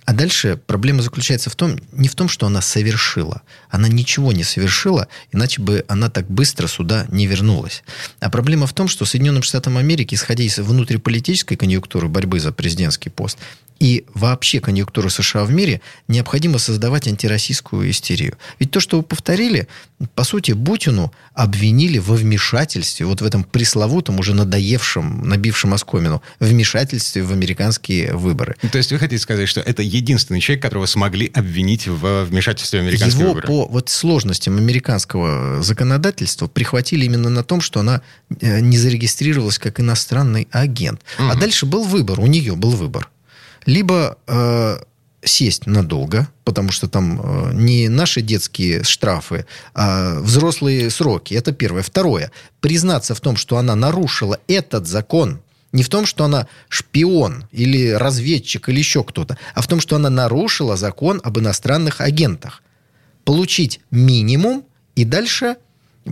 А 0.07 0.13
дальше 0.13 0.57
проблема 0.67 1.03
заключается 1.03 1.51
в 1.51 1.57
том, 1.57 1.79
не 1.91 2.07
в 2.07 2.15
том, 2.15 2.29
что 2.29 2.47
она 2.47 2.63
совершила. 2.63 3.43
Она 3.69 3.89
ничего 3.89 4.31
не 4.31 4.45
совершила, 4.45 5.09
иначе 5.33 5.61
бы 5.61 5.85
она 5.89 6.09
так 6.11 6.31
быстро 6.31 6.69
сюда 6.69 7.07
не 7.09 7.27
вернулась. 7.27 7.83
А 8.21 8.31
проблема 8.31 8.69
в 8.69 8.73
том, 8.73 8.87
что 8.87 9.05
Соединенным 9.05 9.43
Штатам 9.43 9.77
Америки, 9.77 10.15
исходя 10.15 10.45
из 10.45 10.59
внутриполитической 10.59 11.57
конъюнктуры 11.57 12.07
борьбы 12.07 12.39
за 12.39 12.53
президентский 12.53 13.11
пост, 13.11 13.37
и 13.79 14.05
вообще 14.15 14.61
конъюнктуру 14.61 15.11
США 15.11 15.45
в 15.45 15.53
мире, 15.53 15.81
необходимо 16.09 16.59
создавать 16.59 17.07
антироссийскую 17.09 17.91
истерию. 17.91 18.39
Ведь 18.59 18.71
то, 18.71 18.81
что 18.81 18.97
вы 18.99 19.03
повторили, 19.03 19.69
по 20.15 20.25
сути, 20.25 20.53
Бутину 20.53 21.13
обвинили 21.35 21.99
во 21.99 22.15
вмешательстве, 22.15 23.07
вот 23.07 23.21
в 23.21 23.25
этом 23.25 23.45
пресловутом, 23.45 24.19
уже 24.19 24.35
надоевшем, 24.35 25.29
набившем 25.29 25.75
оскомину, 25.75 26.23
вмешательстве 26.41 27.23
в 27.23 27.33
американские 27.33 28.15
выборы. 28.15 28.57
То 28.73 28.79
есть 28.79 28.93
вы 28.93 28.99
хотите 28.99 29.21
сказать, 29.23 29.49
что 29.49 29.61
это 29.61 29.83
единственный 29.83 30.41
человек, 30.41 30.63
которого 30.63 30.87
смогли 30.87 31.31
обвинить 31.35 31.87
в 31.87 32.25
вмешательстве 32.25 32.81
в 32.81 32.83
американские 32.83 33.21
Его 33.21 33.29
выборы? 33.35 33.47
по 33.47 33.67
вот 33.67 33.89
сложностям 33.89 34.57
американского 34.57 35.63
законодательства 35.63 36.47
прихватили 36.47 37.05
именно 37.05 37.29
на 37.29 37.43
том, 37.43 37.61
что 37.61 37.81
она 37.81 38.01
э, 38.41 38.61
не 38.61 38.79
зарегистрировалась 38.79 39.59
как 39.59 39.81
иностранный 39.81 40.49
агент. 40.51 41.03
Угу. 41.19 41.29
А 41.29 41.35
дальше 41.35 41.67
был 41.67 41.85
выбор, 41.85 42.21
у 42.21 42.27
нее 42.27 42.57
был 42.57 42.71
выбор 42.71 43.11
либо 43.67 44.17
э, 44.27 44.79
сесть 45.23 45.67
надолго, 45.67 46.29
потому 46.45 46.71
что 46.71 46.89
там 46.89 47.21
э, 47.21 47.51
не 47.55 47.89
наши 47.89 48.23
детские 48.23 48.85
штрафы, 48.85 49.47
а 49.75 50.21
взрослые 50.21 50.91
сроки. 50.91 51.35
Это 51.35 51.53
первое. 51.53 51.83
Второе. 51.83 52.31
Признаться 52.61 53.15
в 53.15 53.21
том, 53.21 53.37
что 53.37 53.59
она 53.59 53.75
нарушила 53.75 54.39
этот 54.47 54.87
закон, 54.87 55.41
не 55.73 55.83
в 55.83 55.89
том, 55.89 56.07
что 56.07 56.25
она 56.25 56.47
шпион 56.69 57.45
или 57.51 57.91
разведчик 57.91 58.69
или 58.69 58.79
еще 58.79 59.05
кто-то, 59.05 59.37
а 59.55 59.61
в 59.61 59.67
том, 59.67 59.81
что 59.81 59.97
она 59.97 60.11
нарушила 60.11 60.77
закон 60.77 61.21
об 61.23 61.39
иностранных 61.39 62.01
агентах. 62.01 62.63
Получить 63.25 63.81
минимум 63.91 64.65
и 64.95 65.05
дальше 65.05 65.57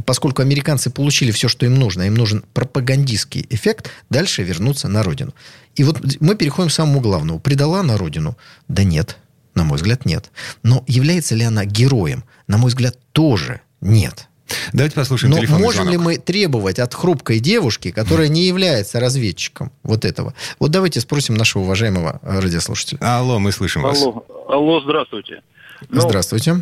поскольку 0.05 0.43
американцы 0.43 0.91
получили 0.91 1.31
все, 1.31 1.49
что 1.49 1.67
им 1.67 1.77
нужно, 1.77 2.03
им 2.03 2.15
нужен 2.15 2.45
пропагандистский 2.53 3.47
эффект, 3.51 3.91
дальше 4.11 4.43
вернуться 4.43 4.89
на 4.89 5.03
родину. 5.03 5.33
И 5.77 5.85
вот 5.85 6.01
мы 6.21 6.35
переходим 6.35 6.69
к 6.69 6.73
самому 6.73 7.01
главному. 7.01 7.41
Предала 7.41 7.83
на 7.83 7.97
родину? 7.97 8.37
Да 8.69 8.85
нет. 8.85 9.19
На 9.55 9.65
мой 9.65 9.77
взгляд, 9.77 10.05
нет. 10.05 10.31
Но 10.63 10.85
является 10.87 11.35
ли 11.35 11.45
она 11.45 11.65
героем? 11.65 12.25
На 12.47 12.59
мой 12.59 12.69
взгляд, 12.69 12.99
тоже 13.13 13.61
нет. 13.81 14.29
Давайте 14.73 14.95
послушаем 14.97 15.33
Но 15.33 15.41
можем 15.59 15.85
звонок. 15.85 15.93
ли 15.93 15.99
мы 15.99 16.17
требовать 16.19 16.79
от 16.79 16.95
хрупкой 16.95 17.41
девушки, 17.41 17.91
которая 17.91 18.29
не 18.29 18.43
является 18.47 19.01
разведчиком 19.01 19.73
вот 19.83 20.05
этого? 20.05 20.35
Вот 20.59 20.71
давайте 20.71 21.01
спросим 21.01 21.35
нашего 21.35 21.63
уважаемого 21.63 22.21
радиослушателя. 22.23 22.99
Алло, 23.01 23.39
мы 23.39 23.53
слышим 23.53 23.83
вас. 23.83 24.03
Алло, 24.03 24.25
алло 24.49 24.81
здравствуйте. 24.81 25.43
Ну, 25.89 26.01
Здравствуйте. 26.01 26.53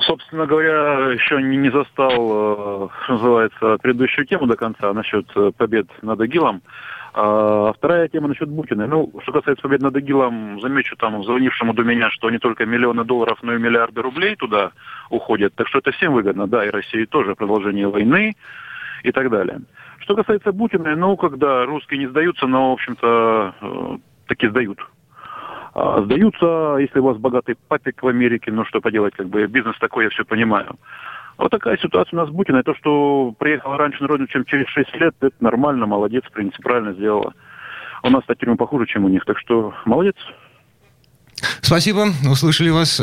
Собственно 0.00 0.46
говоря, 0.46 1.12
еще 1.12 1.42
не, 1.42 1.56
не 1.56 1.70
застал, 1.70 2.14
э, 2.14 2.88
что 3.04 3.12
называется, 3.12 3.78
предыдущую 3.82 4.26
тему 4.26 4.46
до 4.46 4.56
конца 4.56 4.92
насчет 4.92 5.26
э, 5.36 5.52
побед 5.56 5.86
над 6.02 6.20
ИГИЛом. 6.20 6.62
А 7.14 7.72
вторая 7.74 8.08
тема 8.08 8.28
насчет 8.28 8.48
Бутина. 8.48 8.86
Ну, 8.86 9.12
что 9.22 9.32
касается 9.32 9.62
побед 9.62 9.82
над 9.82 9.94
ИГИЛом, 9.96 10.60
замечу 10.60 10.96
там 10.96 11.22
звонившему 11.22 11.74
до 11.74 11.82
меня, 11.82 12.10
что 12.10 12.30
не 12.30 12.38
только 12.38 12.64
миллионы 12.64 13.04
долларов, 13.04 13.38
но 13.42 13.54
и 13.54 13.58
миллиарды 13.58 14.00
рублей 14.00 14.34
туда 14.36 14.72
уходят. 15.10 15.54
Так 15.54 15.68
что 15.68 15.78
это 15.78 15.92
всем 15.92 16.14
выгодно, 16.14 16.46
да, 16.46 16.64
и 16.64 16.70
России 16.70 17.04
тоже, 17.04 17.34
продолжение 17.34 17.88
войны 17.88 18.34
и 19.02 19.12
так 19.12 19.30
далее. 19.30 19.60
Что 19.98 20.16
касается 20.16 20.52
Бутина, 20.52 20.96
ну, 20.96 21.16
когда 21.16 21.64
русские 21.66 22.00
не 22.00 22.06
сдаются, 22.06 22.46
но, 22.46 22.70
в 22.70 22.72
общем-то, 22.74 23.54
э, 23.60 23.98
таки 24.26 24.48
сдают. 24.48 24.78
А, 25.74 26.02
сдаются, 26.02 26.76
если 26.78 26.98
у 26.98 27.04
вас 27.04 27.16
богатый 27.16 27.56
папик 27.68 28.02
в 28.02 28.08
Америке, 28.08 28.52
ну 28.52 28.64
что 28.64 28.80
поделать, 28.80 29.14
как 29.14 29.28
бы 29.28 29.46
бизнес 29.46 29.78
такой, 29.78 30.04
я 30.04 30.10
все 30.10 30.24
понимаю. 30.24 30.76
Вот 31.38 31.50
такая 31.50 31.78
ситуация 31.78 32.16
у 32.16 32.20
нас 32.20 32.28
с 32.28 32.32
Бутиной. 32.32 32.62
То, 32.62 32.74
что 32.74 33.34
приехала 33.38 33.78
раньше 33.78 34.02
на 34.02 34.08
родину, 34.08 34.28
чем 34.28 34.44
через 34.44 34.68
6 34.68 34.94
лет, 34.96 35.14
это 35.20 35.34
нормально, 35.40 35.86
молодец, 35.86 36.24
в 36.24 36.32
принципе, 36.32 36.62
правильно 36.62 36.92
сделала. 36.92 37.32
У 38.02 38.10
нас 38.10 38.22
тюрьма 38.38 38.56
похуже, 38.56 38.86
чем 38.86 39.04
у 39.04 39.08
них. 39.08 39.24
Так 39.24 39.38
что 39.38 39.72
молодец. 39.84 40.16
Спасибо, 41.60 42.12
услышали 42.28 42.70
вас. 42.70 43.00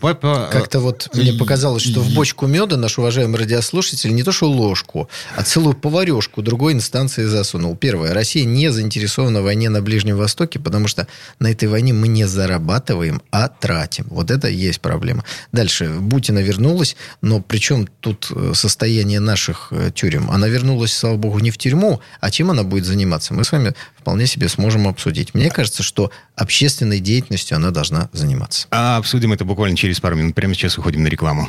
Папа... 0.00 0.48
Как-то 0.52 0.80
вот 0.80 1.08
мне 1.14 1.32
показалось, 1.32 1.82
что 1.82 2.00
в 2.00 2.14
бочку 2.14 2.46
меда 2.46 2.76
наш 2.76 2.98
уважаемый 2.98 3.38
радиослушатель 3.38 4.14
не 4.14 4.22
то 4.22 4.32
что 4.32 4.50
ложку, 4.50 5.08
а 5.36 5.42
целую 5.42 5.74
поварешку 5.74 6.42
другой 6.42 6.72
инстанции 6.72 7.24
засунул. 7.24 7.76
Первое. 7.76 8.14
Россия 8.14 8.44
не 8.44 8.70
заинтересована 8.70 9.40
в 9.40 9.44
войне 9.44 9.68
на 9.68 9.82
Ближнем 9.82 10.16
Востоке, 10.16 10.58
потому 10.58 10.88
что 10.88 11.06
на 11.38 11.50
этой 11.50 11.68
войне 11.68 11.92
мы 11.92 12.08
не 12.08 12.24
зарабатываем, 12.26 13.22
а 13.30 13.48
тратим. 13.48 14.06
Вот 14.10 14.30
это 14.30 14.48
и 14.48 14.54
есть 14.54 14.80
проблема. 14.80 15.24
Дальше. 15.52 15.88
Бутина 15.88 16.40
вернулась, 16.40 16.96
но 17.22 17.40
причем 17.40 17.86
тут 18.00 18.28
э, 18.30 18.52
состояние 18.54 19.20
наших 19.20 19.68
э, 19.70 19.90
тюрем? 19.94 20.30
Она 20.30 20.48
вернулась, 20.48 20.92
слава 20.92 21.16
богу, 21.16 21.38
не 21.38 21.50
в 21.50 21.58
тюрьму, 21.58 22.00
а 22.20 22.30
чем 22.30 22.50
она 22.50 22.62
будет 22.62 22.84
заниматься? 22.84 23.34
Мы 23.34 23.44
с 23.44 23.52
вами 23.52 23.74
вполне 24.06 24.28
себе 24.28 24.48
сможем 24.48 24.86
обсудить. 24.86 25.34
Мне 25.34 25.50
кажется, 25.50 25.82
что 25.82 26.12
общественной 26.36 27.00
деятельностью 27.00 27.56
она 27.56 27.72
должна 27.72 28.08
заниматься. 28.12 28.68
А 28.70 28.98
обсудим 28.98 29.32
это 29.32 29.44
буквально 29.44 29.76
через 29.76 29.98
пару 29.98 30.14
минут. 30.14 30.36
Прямо 30.36 30.54
сейчас 30.54 30.78
уходим 30.78 31.02
на 31.02 31.08
рекламу. 31.08 31.48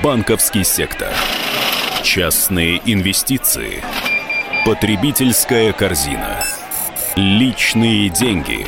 Банковский 0.00 0.62
сектор. 0.62 1.08
Частные 2.04 2.80
инвестиции. 2.86 3.82
Потребительская 4.64 5.72
корзина. 5.72 6.44
Личные 7.16 8.10
деньги. 8.10 8.64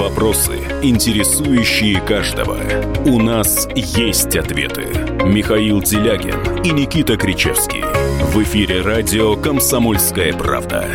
Вопросы, 0.00 0.58
интересующие 0.82 2.00
каждого. 2.00 2.58
У 3.04 3.20
нас 3.22 3.68
есть 3.76 4.34
ответы. 4.34 4.82
Михаил 5.24 5.80
Делягин 5.80 6.64
и 6.64 6.70
Никита 6.70 7.16
Кричевский. 7.16 8.05
В 8.32 8.42
эфире 8.42 8.82
радио 8.82 9.34
«Комсомольская 9.36 10.32
правда». 10.34 10.86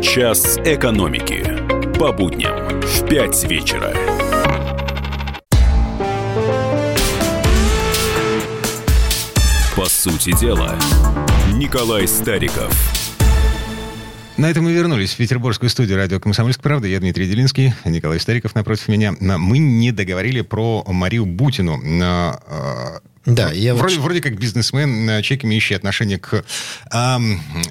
Час 0.00 0.58
экономики. 0.58 1.42
По 1.98 2.12
будням 2.12 2.80
в 2.80 3.08
5 3.08 3.44
вечера. 3.50 3.92
По 9.74 9.86
сути 9.86 10.38
дела, 10.38 10.76
Николай 11.54 12.06
Стариков. 12.06 12.72
На 14.36 14.50
этом 14.50 14.64
мы 14.64 14.72
вернулись 14.72 15.14
в 15.14 15.16
петербургскую 15.16 15.70
студию 15.70 15.96
радио 15.96 16.20
«Комсомольская 16.20 16.62
правда». 16.62 16.86
Я 16.86 17.00
Дмитрий 17.00 17.26
Делинский, 17.26 17.72
Николай 17.84 18.20
Стариков 18.20 18.54
напротив 18.54 18.86
меня. 18.88 19.14
Мы 19.18 19.58
не 19.58 19.92
договорили 19.92 20.42
про 20.42 20.84
Марию 20.86 21.24
Бутину. 21.24 21.78
Да, 23.26 23.50
я 23.50 23.74
вроде, 23.74 23.96
вот... 23.96 24.04
вроде 24.04 24.20
как 24.20 24.38
бизнесмен, 24.38 25.10
э, 25.10 25.22
человек, 25.22 25.44
имеющий 25.44 25.74
отношение 25.74 26.18
к 26.18 26.44
э, 26.92 27.18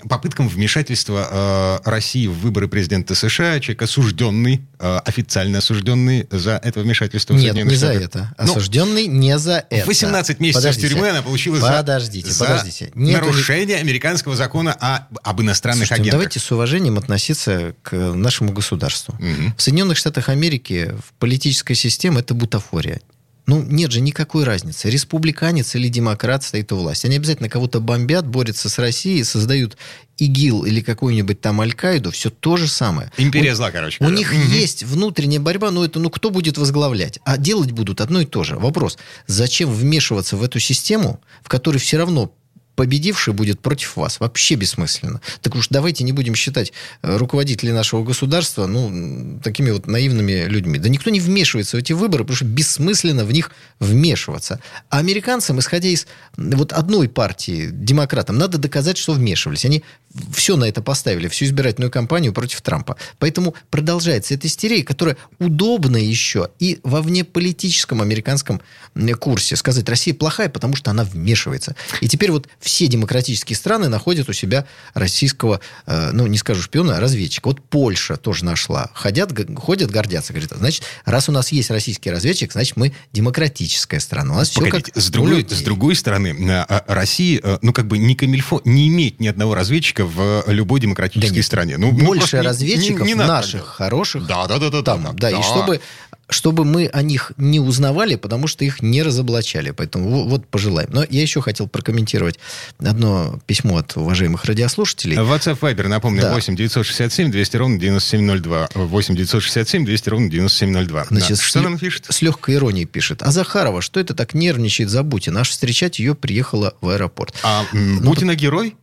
попыткам 0.10 0.50
вмешательства 0.50 1.80
э, 1.86 1.90
России 1.90 2.28
в 2.28 2.34
выборы 2.34 2.68
президента 2.68 3.16
США, 3.16 3.62
человек 3.62 3.84
осужденный, 3.84 4.62
э, 4.80 4.98
официально 5.06 5.60
осужденный 5.60 6.28
за 6.30 6.60
это 6.62 6.82
вмешательство. 6.82 7.34
Нет, 7.34 7.56
не 7.56 7.76
за 7.76 7.94
это. 7.94 8.34
Ну, 8.38 8.44
осужденный 8.44 9.08
ну, 9.08 9.14
не 9.14 9.40
за 9.40 9.66
это. 9.70 9.88
18 9.88 10.42
месяцев 10.42 10.62
подождите, 10.62 10.90
тюрьмы 10.90 11.10
она 11.10 11.22
получила 11.22 11.58
подождите, 11.60 12.30
за, 12.30 12.46
подождите. 12.46 12.92
за 12.94 13.00
Нету... 13.00 13.26
нарушение 13.26 13.78
американского 13.78 14.36
закона 14.36 14.74
о, 14.74 15.08
об 15.24 15.42
иностранных 15.42 15.88
Слушайте, 15.88 16.02
ну 16.02 16.04
агентах. 16.04 16.20
Давайте 16.20 16.40
с 16.40 16.52
уважением 16.52 16.98
относиться 16.98 17.76
к 17.82 17.96
нашему 17.96 18.52
государству. 18.52 19.16
Угу. 19.16 19.54
В 19.58 19.62
Соединенных 19.62 19.98
Штатах 19.98 20.28
Америки 20.28 20.94
в 21.00 21.14
политической 21.14 21.76
системе 21.76 22.20
это 22.20 22.34
бутафория 22.34 23.00
Ну, 23.48 23.62
нет 23.62 23.92
же 23.92 24.02
никакой 24.02 24.44
разницы. 24.44 24.90
Республиканец 24.90 25.76
или 25.76 25.88
демократ 25.88 26.44
стоит 26.44 26.72
у 26.72 26.78
власти. 26.78 27.06
Они 27.06 27.18
обязательно 27.18 27.48
кого-то 27.48 27.80
бомбят, 27.80 28.28
борются 28.28 28.70
с 28.70 28.80
Россией, 28.80 29.24
создают 29.24 29.78
ИГИЛ 30.18 30.66
или 30.66 30.82
какую-нибудь 30.82 31.42
там 31.42 31.62
Аль-Каиду. 31.62 32.12
Все 32.12 32.30
то 32.30 32.58
же 32.58 32.68
самое. 32.68 33.12
Империя 33.18 33.54
у, 33.54 33.56
зла, 33.56 33.70
короче. 33.70 34.04
У 34.04 34.10
них 34.10 34.32
угу. 34.32 34.42
есть 34.52 34.84
внутренняя 34.84 35.40
борьба, 35.40 35.70
но 35.70 35.86
это, 35.86 36.00
ну, 36.00 36.10
кто 36.10 36.32
будет 36.32 36.58
возглавлять? 36.58 37.20
А 37.24 37.38
делать 37.38 37.72
будут 37.72 38.02
одно 38.02 38.22
и 38.22 38.26
то 38.26 38.44
же. 38.44 38.56
Вопрос, 38.56 38.98
зачем 39.28 39.72
вмешиваться 39.72 40.38
в 40.38 40.44
эту 40.44 40.60
систему, 40.60 41.22
в 41.44 41.50
которой 41.50 41.78
все 41.78 41.98
равно 41.98 42.34
победивший 42.76 43.34
будет 43.34 43.60
против 43.60 43.96
вас. 43.98 44.20
Вообще 44.20 44.56
бессмысленно. 44.56 45.22
Так 45.42 45.56
уж 45.56 45.68
давайте 45.70 46.04
не 46.04 46.12
будем 46.12 46.36
считать 46.36 46.74
э, 47.02 47.18
руководителей 47.18 47.72
нашего 47.72 48.04
государства 48.04 48.68
ну, 48.68 49.40
такими 49.44 49.72
вот 49.72 49.88
наивными 49.88 50.46
людьми. 50.46 50.80
Да 50.80 50.90
никто 50.90 51.10
не 51.10 51.20
вмешивается 51.20 51.78
в 51.78 51.80
эти 51.80 51.94
выборы, 51.94 52.24
потому 52.24 52.36
что 52.36 52.46
бессмысленно 52.46 53.26
в 53.26 53.32
них 53.32 53.52
вмешиваться. 53.80 54.60
А 54.90 55.00
американцам, 55.00 55.60
исходя 55.60 55.90
из 55.90 56.08
вот 56.38 56.74
одной 56.74 57.10
партии, 57.10 57.70
демократам, 57.72 58.38
надо 58.38 58.58
доказать, 58.58 58.98
что 58.98 59.14
вмешивались. 59.14 59.66
Они 59.66 59.84
все 60.34 60.56
на 60.56 60.66
это 60.66 60.82
поставили, 60.82 61.28
всю 61.28 61.46
избирательную 61.46 61.92
кампанию 61.92 62.34
против 62.34 62.62
Трампа. 62.62 62.98
Поэтому 63.20 63.56
продолжается 63.70 64.34
эта 64.34 64.48
истерия, 64.48 64.84
которая 64.84 65.18
удобна 65.40 65.98
еще 65.98 66.50
и 66.60 66.80
во 66.84 67.02
внеполитическом 67.02 68.02
американском 68.02 68.62
курсе. 69.20 69.56
Сказать, 69.56 69.88
Россия 69.90 70.14
плохая, 70.14 70.50
потому 70.50 70.76
что 70.76 70.92
она 70.92 71.04
вмешивается. 71.04 71.76
И 72.02 72.08
теперь 72.08 72.32
вот 72.32 72.48
все 72.66 72.88
демократические 72.88 73.56
страны 73.56 73.90
находят 73.90 74.28
у 74.28 74.34
себя 74.34 74.66
российского, 74.96 75.62
э, 75.86 76.10
ну, 76.14 76.26
не 76.26 76.38
скажу 76.38 76.64
шпиона, 76.64 76.98
а 76.98 77.00
разведчика. 77.00 77.48
Вот 77.48 77.62
Польша 77.62 78.18
тоже 78.18 78.44
нашла. 78.44 78.90
Ходят, 78.96 79.32
ходят, 79.56 79.92
гордятся. 79.92 80.34
Говорят, 80.34 80.52
значит, 80.58 80.84
раз 81.06 81.30
у 81.30 81.32
нас 81.32 81.52
есть 81.52 81.70
российский 81.70 82.10
разведчик, 82.10 82.52
значит, 82.52 82.76
мы 82.76 82.92
демократическая 83.14 84.00
страна. 84.00 84.34
У 84.34 84.38
нас 84.38 84.50
Погодите, 84.50 84.82
все 84.82 84.94
как 84.94 85.04
с 85.04 85.10
другой, 85.10 85.46
с 85.48 85.62
другой 85.62 85.96
стороны, 85.96 86.30
э, 86.30 86.66
э, 86.68 87.58
ну, 87.62 87.72
как 87.72 87.86
бы 87.86 88.00
не 88.00 88.16
камильфо, 88.16 88.62
не 88.66 88.88
имеет 88.88 89.20
ни 89.20 89.28
одного 89.28 89.54
разведчика 89.54 90.04
в 90.04 90.46
любой 90.48 90.80
демократической 90.80 91.30
да 91.30 91.36
нет, 91.36 91.46
стране. 91.46 91.78
Ну, 91.78 91.92
больше 91.92 92.42
разведчиков 92.42 93.06
не, 93.06 93.14
не, 93.14 93.20
не 93.20 93.26
наших, 93.28 93.62
надо. 93.62 93.74
хороших. 93.74 94.26
Да, 94.26 94.48
да, 94.48 94.58
да, 94.58 94.72
да. 94.72 94.82
Там, 94.82 95.04
да, 95.04 95.12
да, 95.12 95.32
да. 95.32 95.40
И 95.40 95.44
чтобы 95.44 95.82
чтобы 96.30 96.66
мы 96.66 96.88
о 96.88 97.02
них 97.02 97.32
не 97.38 97.60
узнавали, 97.60 98.16
потому 98.16 98.48
что 98.48 98.66
их 98.66 98.82
не 98.82 99.04
разоблачали. 99.04 99.72
Поэтому 99.72 100.28
вот 100.28 100.48
пожелаем. 100.48 100.90
Но 100.92 101.06
я 101.08 101.22
еще 101.22 101.42
хотел 101.42 101.68
прокомментировать 101.68 102.40
одно 102.80 103.40
письмо 103.46 103.78
от 103.78 103.96
уважаемых 103.96 104.46
радиослушателей. 104.46 105.18
WhatsApp 105.18 105.60
Viber, 105.60 105.88
напомню, 105.88 106.22
да. 106.22 106.34
8 106.34 106.56
967 106.56 107.32
200 107.32 107.58
ровно 107.58 107.80
9702. 107.80 108.70
8 108.74 109.16
967 109.16 109.86
200 109.86 110.10
ровно 110.10 110.30
9702. 110.30 111.06
Значит, 111.10 111.38
да. 111.38 111.44
Что 111.44 111.60
с, 111.60 111.64
нам 111.64 111.78
пишет? 111.78 112.06
С 112.10 112.22
легкой 112.22 112.56
иронией 112.56 112.86
пишет. 112.86 113.22
А 113.22 113.32
Захарова, 113.32 113.82
что 113.82 114.00
это 114.00 114.14
так 114.14 114.34
нервничает 114.34 114.90
за 114.90 115.04
Бутина? 115.04 115.42
Аж 115.42 115.50
встречать 115.50 116.00
ее 116.00 116.16
приехала 116.16 116.76
в 116.82 116.90
аэропорт. 116.90 117.36
А 117.44 117.66
ну, 117.72 118.02
Бутина 118.02 118.36
герой? 118.36 118.76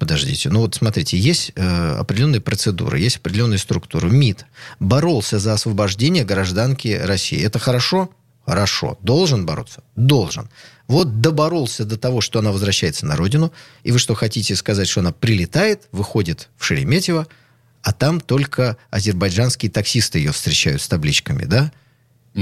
Подождите, 0.00 0.48
ну 0.48 0.60
вот 0.60 0.76
смотрите, 0.76 1.18
есть 1.18 1.52
э, 1.54 1.96
определенные 1.98 2.40
процедуры, 2.40 2.98
есть 2.98 3.18
определенные 3.18 3.58
структуры. 3.58 4.08
МИД 4.08 4.46
боролся 4.80 5.38
за 5.38 5.52
освобождение 5.52 6.24
гражданки 6.24 6.98
России. 7.04 7.38
Это 7.44 7.58
хорошо? 7.58 8.08
Хорошо. 8.46 8.98
Должен 9.02 9.44
бороться? 9.44 9.82
Должен. 9.96 10.48
Вот 10.88 11.20
доборолся 11.20 11.84
до 11.84 11.98
того, 11.98 12.22
что 12.22 12.38
она 12.38 12.50
возвращается 12.50 13.04
на 13.04 13.14
родину, 13.14 13.52
и 13.82 13.92
вы 13.92 13.98
что, 13.98 14.14
хотите 14.14 14.56
сказать, 14.56 14.88
что 14.88 15.00
она 15.00 15.12
прилетает, 15.12 15.82
выходит 15.92 16.48
в 16.56 16.64
Шереметьево, 16.64 17.26
а 17.82 17.92
там 17.92 18.20
только 18.22 18.78
азербайджанские 18.88 19.70
таксисты 19.70 20.18
ее 20.18 20.32
встречают 20.32 20.80
с 20.80 20.88
табличками, 20.88 21.44
да? 21.44 21.72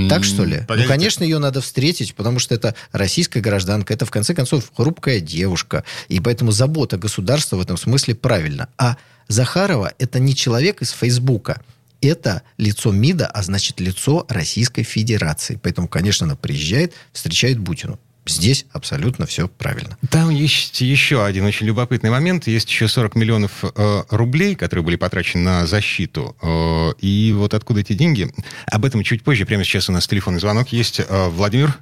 Так 0.08 0.24
что 0.24 0.44
ли? 0.44 0.64
Погодите. 0.66 0.86
Ну, 0.86 0.94
конечно, 0.94 1.24
ее 1.24 1.38
надо 1.38 1.60
встретить, 1.60 2.14
потому 2.14 2.38
что 2.38 2.54
это 2.54 2.74
российская 2.92 3.40
гражданка, 3.40 3.94
это, 3.94 4.04
в 4.04 4.10
конце 4.10 4.34
концов, 4.34 4.70
хрупкая 4.76 5.20
девушка. 5.20 5.84
И 6.08 6.20
поэтому 6.20 6.52
забота 6.52 6.98
государства 6.98 7.56
в 7.56 7.60
этом 7.60 7.76
смысле 7.76 8.14
правильно. 8.14 8.68
А 8.76 8.96
Захарова– 9.28 9.92
это 9.98 10.18
не 10.18 10.34
человек 10.34 10.82
из 10.82 10.90
Фейсбука. 10.90 11.62
Это 12.00 12.42
лицо 12.58 12.92
МИДа, 12.92 13.26
а 13.26 13.42
значит, 13.42 13.80
лицо 13.80 14.24
Российской 14.28 14.82
Федерации. 14.82 15.58
Поэтому, 15.60 15.88
конечно, 15.88 16.26
она 16.26 16.36
приезжает, 16.36 16.92
встречает 17.12 17.58
Бутину. 17.58 17.98
Здесь 18.28 18.66
абсолютно 18.72 19.26
все 19.26 19.48
правильно. 19.48 19.96
Там 20.10 20.30
есть 20.30 20.80
еще 20.80 21.24
один 21.24 21.44
очень 21.44 21.66
любопытный 21.66 22.10
момент. 22.10 22.46
Есть 22.46 22.68
еще 22.70 22.88
40 22.88 23.14
миллионов 23.16 23.64
э, 23.64 24.02
рублей, 24.10 24.54
которые 24.54 24.84
были 24.84 24.96
потрачены 24.96 25.44
на 25.44 25.66
защиту. 25.66 26.36
Э, 26.42 26.90
и 27.00 27.32
вот 27.34 27.54
откуда 27.54 27.80
эти 27.80 27.94
деньги? 27.94 28.28
Об 28.66 28.84
этом 28.84 29.02
чуть 29.02 29.22
позже. 29.22 29.46
Прямо 29.46 29.64
сейчас 29.64 29.88
у 29.88 29.92
нас 29.92 30.06
телефонный 30.06 30.40
звонок 30.40 30.68
есть. 30.68 31.00
Э, 31.00 31.28
Владимир? 31.28 31.78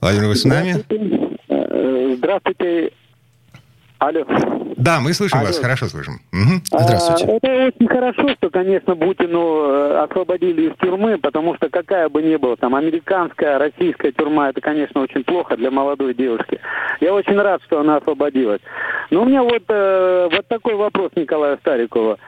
Владимир, 0.00 0.28
вы 0.28 0.36
с 0.36 0.44
нами? 0.44 0.72
Здравствуйте. 0.72 2.16
Здравствуйте. 2.16 2.92
Алло. 4.04 4.22
Да, 4.76 5.00
мы 5.00 5.14
слышим 5.14 5.38
Алло. 5.38 5.46
вас, 5.46 5.58
хорошо 5.58 5.86
слышим. 5.86 6.20
Угу. 6.30 6.60
Здравствуйте. 6.78 7.24
А, 7.24 7.36
это 7.36 7.66
очень 7.68 7.88
хорошо, 7.88 8.28
что, 8.36 8.50
конечно, 8.50 8.94
Бутину 8.94 9.64
э, 9.64 9.98
освободили 10.00 10.68
из 10.68 10.76
тюрьмы, 10.76 11.16
потому 11.16 11.54
что 11.54 11.70
какая 11.70 12.10
бы 12.10 12.22
ни 12.22 12.36
была 12.36 12.56
там 12.56 12.74
американская, 12.74 13.58
российская 13.58 14.12
тюрьма, 14.12 14.50
это, 14.50 14.60
конечно, 14.60 15.00
очень 15.00 15.24
плохо 15.24 15.56
для 15.56 15.70
молодой 15.70 16.12
девушки. 16.12 16.60
Я 17.00 17.14
очень 17.14 17.40
рад, 17.40 17.62
что 17.64 17.80
она 17.80 17.96
освободилась. 17.96 18.60
Но 19.10 19.22
у 19.22 19.24
меня 19.24 19.42
вот, 19.42 19.62
э, 19.68 20.28
вот 20.30 20.48
такой 20.48 20.74
вопрос 20.74 21.12
Николая 21.16 21.56
Старикова. 21.56 22.18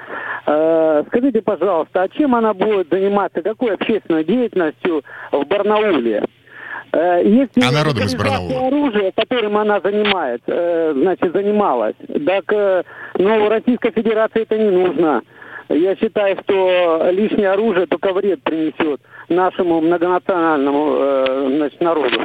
Э, 0.47 1.05
скажите, 1.09 1.43
пожалуйста, 1.43 2.05
а 2.05 2.09
чем 2.09 2.35
она 2.35 2.55
будет 2.55 2.89
заниматься, 2.91 3.43
какой 3.43 3.75
общественной 3.75 4.25
деятельностью 4.25 5.05
в 5.31 5.45
Барнауле? 5.45 6.25
Э, 6.93 7.23
если 7.25 7.61
а 7.63 7.71
народом 7.71 8.05
из 8.05 8.15
Барнаула? 8.15 8.67
оружие, 8.69 9.13
которым 9.15 9.57
она 9.57 9.81
занимает, 9.81 10.43
э, 10.47 10.93
значит, 10.95 11.33
занималась, 11.33 11.97
так, 12.27 12.85
ну, 13.19 13.49
Российской 13.49 13.91
Федерации 13.91 14.43
это 14.43 14.59
не 14.59 14.71
нужно. 14.71 15.23
Я 15.69 15.97
считаю, 15.97 16.39
что 16.45 17.09
лишнее 17.11 17.51
оружие 17.51 17.87
только 17.87 18.13
вред 18.13 18.43
принесет 18.43 19.01
нашему 19.29 19.81
многонациональному 19.81 20.97
э, 20.99 21.57
значит, 21.57 21.81
народу. 21.81 22.17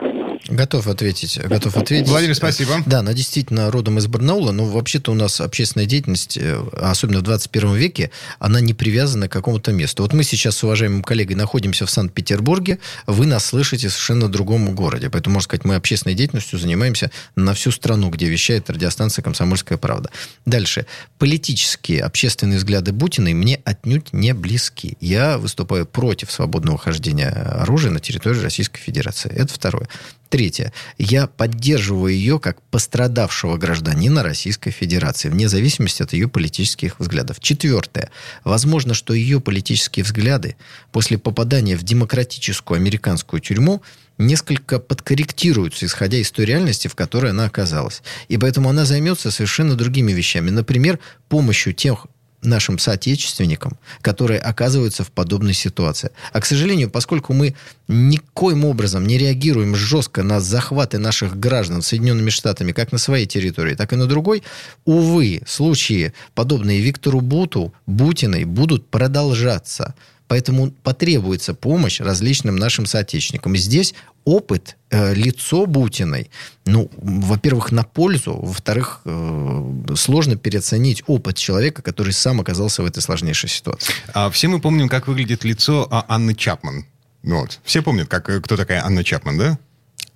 Готов 0.48 0.88
ответить. 0.88 1.40
Готов 1.40 1.78
ответить. 1.78 2.08
Владимир, 2.08 2.36
спасибо. 2.36 2.76
Да, 2.86 3.00
она 3.00 3.14
действительно 3.14 3.72
родом 3.72 3.98
из 3.98 4.08
Барнаула, 4.08 4.52
но 4.52 4.66
вообще-то 4.66 5.12
у 5.12 5.16
нас 5.16 5.40
общественная 5.40 5.86
деятельность, 5.86 6.38
э, 6.38 6.60
особенно 6.82 7.20
в 7.20 7.24
21 7.24 7.76
веке, 7.76 8.12
она 8.40 8.60
не 8.60 8.74
привязана 8.74 9.28
к 9.28 9.32
какому-то 9.32 9.72
месту. 9.72 10.04
Вот 10.04 10.14
мы 10.14 10.24
сейчас 10.24 10.58
с 10.58 10.64
уважаемым 10.64 11.04
коллегой 11.04 11.36
находимся 11.36 11.86
в 11.86 11.92
Санкт-Петербурге, 11.92 12.80
вы 13.08 13.26
нас 13.26 13.46
слышите 13.46 13.88
в 13.88 13.92
совершенно 13.92 14.30
другом 14.30 14.74
городе. 14.76 15.10
Поэтому, 15.10 15.36
можно 15.36 15.46
сказать, 15.46 15.66
мы 15.66 15.76
общественной 15.76 16.16
деятельностью 16.16 16.60
занимаемся 16.60 17.12
на 17.36 17.54
всю 17.54 17.72
страну, 17.72 18.10
где 18.10 18.28
вещает 18.28 18.70
радиостанция 18.70 19.24
«Комсомольская 19.24 19.78
правда». 19.78 20.10
Дальше. 20.46 20.86
Политические, 21.18 22.04
общественные 22.04 22.58
взгляды 22.58 22.92
Бутиной 22.92 23.34
мне 23.34 23.62
отнюдь 23.64 24.12
не 24.12 24.34
близки. 24.34 24.98
Я 25.00 25.38
выступаю 25.38 25.86
против 25.86 26.32
свободного 26.32 26.78
хождения 26.92 27.30
оружия 27.30 27.90
на 27.90 28.02
территории 28.02 28.42
Российской 28.42 28.82
Федерации. 28.82 29.32
Это 29.32 29.54
второе. 29.54 29.88
Третье. 30.28 30.74
Я 30.98 31.28
поддерживаю 31.28 32.14
ее 32.14 32.38
как 32.38 32.62
пострадавшего 32.64 33.56
гражданина 33.58 34.24
Российской 34.24 34.72
Федерации, 34.72 35.30
вне 35.30 35.48
зависимости 35.48 36.04
от 36.04 36.12
ее 36.12 36.28
политических 36.28 37.00
взглядов. 37.00 37.40
Четвертое. 37.40 38.10
Возможно, 38.44 38.94
что 38.94 39.14
ее 39.14 39.40
политические 39.40 40.04
взгляды 40.04 40.58
после 40.92 41.18
попадания 41.18 41.78
в 41.78 41.84
демократическую 41.84 42.76
американскую 42.76 43.40
тюрьму 43.40 43.82
несколько 44.18 44.80
подкорректируются, 44.80 45.86
исходя 45.86 46.18
из 46.18 46.30
той 46.32 46.46
реальности, 46.46 46.90
в 46.90 46.96
которой 46.96 47.32
она 47.32 47.46
оказалась. 47.46 48.02
И 48.28 48.38
поэтому 48.38 48.70
она 48.70 48.86
займется 48.86 49.32
совершенно 49.32 49.76
другими 49.76 50.12
вещами. 50.12 50.50
Например, 50.50 51.00
помощью 51.30 51.74
тех 51.74 52.08
нашим 52.42 52.80
соотечественникам, 52.80 53.78
которые 54.02 54.40
оказываются 54.40 55.04
в 55.04 55.12
подобной 55.12 55.54
ситуации. 55.54 56.12
А, 56.34 56.42
к 56.42 56.46
сожалению, 56.46 56.90
поскольку 56.90 57.34
мы 57.34 57.56
никоим 57.88 58.66
образом 58.66 59.06
не 59.06 59.18
реагируем 59.18 59.76
жестко 59.76 60.24
на 60.24 60.40
захваты 60.40 60.98
наших 60.98 61.40
граждан 61.40 61.82
Соединенными 61.82 62.30
Штатами 62.30 62.72
как 62.72 62.92
на 62.92 62.98
своей 62.98 63.26
территории, 63.26 63.76
так 63.76 63.94
и 63.94 63.96
на 63.96 64.08
другой, 64.08 64.44
увы, 64.86 65.42
случаи, 65.46 66.14
подобные 66.34 66.82
Виктору 66.82 67.22
Буту, 67.22 67.74
Бутиной, 67.86 68.46
будут 68.46 68.88
продолжаться. 68.90 69.94
Поэтому 70.32 70.72
потребуется 70.72 71.54
помощь 71.54 72.00
различным 72.00 72.56
нашим 72.56 72.86
соотечественникам. 72.86 73.56
И 73.56 73.58
здесь 73.58 73.94
опыт, 74.24 74.78
э, 74.90 75.14
лицо 75.14 75.66
Бутиной, 75.66 76.32
ну, 76.66 76.90
во-первых, 76.96 77.74
на 77.74 77.84
пользу, 77.84 78.40
во-вторых, 78.42 79.02
э, 79.04 79.94
сложно 79.98 80.38
переоценить 80.38 81.04
опыт 81.08 81.36
человека, 81.36 81.82
который 81.82 82.14
сам 82.14 82.40
оказался 82.40 82.82
в 82.82 82.86
этой 82.86 83.02
сложнейшей 83.02 83.50
ситуации. 83.50 83.94
А 84.14 84.30
все 84.30 84.48
мы 84.48 84.62
помним, 84.62 84.88
как 84.88 85.10
выглядит 85.10 85.44
лицо 85.44 85.86
а, 85.92 86.06
Анны 86.08 86.34
Чапман. 86.34 86.86
Ну 87.24 87.42
вот. 87.42 87.60
Все 87.66 87.82
помнят, 87.82 88.08
как, 88.08 88.24
кто 88.42 88.56
такая 88.56 88.86
Анна 88.86 89.04
Чапман, 89.04 89.38
да? 89.38 89.60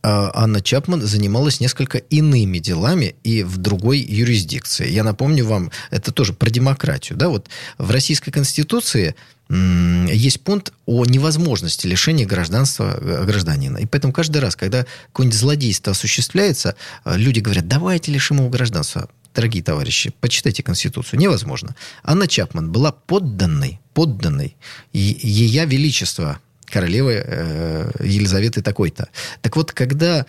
а 0.07 0.31
Анна 0.35 0.61
Чапман 0.61 1.01
занималась 1.01 1.59
несколько 1.59 1.97
иными 1.97 2.59
делами 2.59 3.15
и 3.23 3.41
в 3.41 3.57
другой 3.57 3.97
юрисдикции. 3.97 4.87
Я 4.87 5.03
напомню 5.03 5.45
вам, 5.45 5.71
это 5.89 6.11
тоже 6.11 6.33
про 6.33 6.51
демократию. 6.51 7.17
Да? 7.17 7.29
Вот 7.29 7.49
в 7.79 7.89
Российской 7.89 8.29
Конституции 8.29 9.15
есть 9.49 10.41
пункт 10.41 10.73
о 10.85 11.05
невозможности 11.05 11.85
лишения 11.85 12.25
гражданства 12.25 12.97
э, 12.99 13.25
гражданина. 13.25 13.77
И 13.77 13.85
поэтому 13.85 14.11
каждый 14.11 14.39
раз, 14.39 14.55
когда 14.55 14.85
какое-нибудь 15.07 15.37
злодейство 15.37 15.91
осуществляется, 15.91 16.75
э, 17.03 17.15
люди 17.15 17.39
говорят, 17.39 17.67
давайте 17.67 18.11
лишим 18.11 18.37
его 18.37 18.49
гражданства. 18.49 19.07
Дорогие 19.35 19.61
товарищи, 19.61 20.13
почитайте 20.19 20.63
Конституцию. 20.63 21.19
Невозможно. 21.19 21.75
Анна 22.03 22.27
Чапман 22.27 22.71
была 22.71 22.91
подданной, 22.91 23.79
подданной 23.93 24.55
Ее 24.93 25.65
Величества 25.65 26.39
королевы 26.65 27.21
э, 27.23 27.91
Елизаветы 27.99 28.61
такой-то. 28.61 29.09
Так 29.41 29.55
вот, 29.55 29.71
когда 29.73 30.25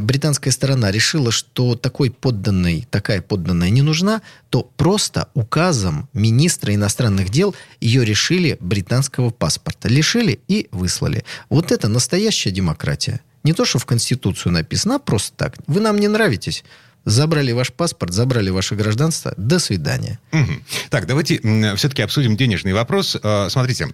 британская 0.00 0.50
сторона 0.50 0.90
решила, 0.90 1.32
что 1.32 1.74
такой 1.74 2.10
подданный, 2.10 2.86
такая 2.90 3.22
подданная 3.22 3.70
не 3.70 3.82
нужна, 3.82 4.22
то 4.50 4.70
просто 4.76 5.28
указом 5.34 6.08
министра 6.12 6.74
иностранных 6.74 7.30
дел 7.30 7.54
ее 7.80 8.04
решили 8.04 8.58
британского 8.60 9.30
паспорта. 9.30 9.88
Лишили 9.88 10.40
и 10.48 10.68
выслали. 10.72 11.24
Вот 11.48 11.72
это 11.72 11.88
настоящая 11.88 12.50
демократия. 12.50 13.20
Не 13.44 13.52
то, 13.54 13.64
что 13.64 13.78
в 13.78 13.86
Конституцию 13.86 14.52
написано, 14.52 14.96
а 14.96 14.98
просто 14.98 15.36
так. 15.36 15.56
Вы 15.66 15.80
нам 15.80 15.98
не 15.98 16.08
нравитесь. 16.08 16.64
Забрали 17.04 17.50
ваш 17.50 17.72
паспорт, 17.72 18.12
забрали 18.12 18.50
ваше 18.50 18.76
гражданство. 18.76 19.34
До 19.36 19.58
свидания. 19.58 20.20
Угу. 20.32 20.52
Так, 20.90 21.06
давайте 21.06 21.40
все-таки 21.76 22.02
обсудим 22.02 22.36
денежный 22.36 22.72
вопрос. 22.72 23.16
А, 23.22 23.48
смотрите, 23.48 23.88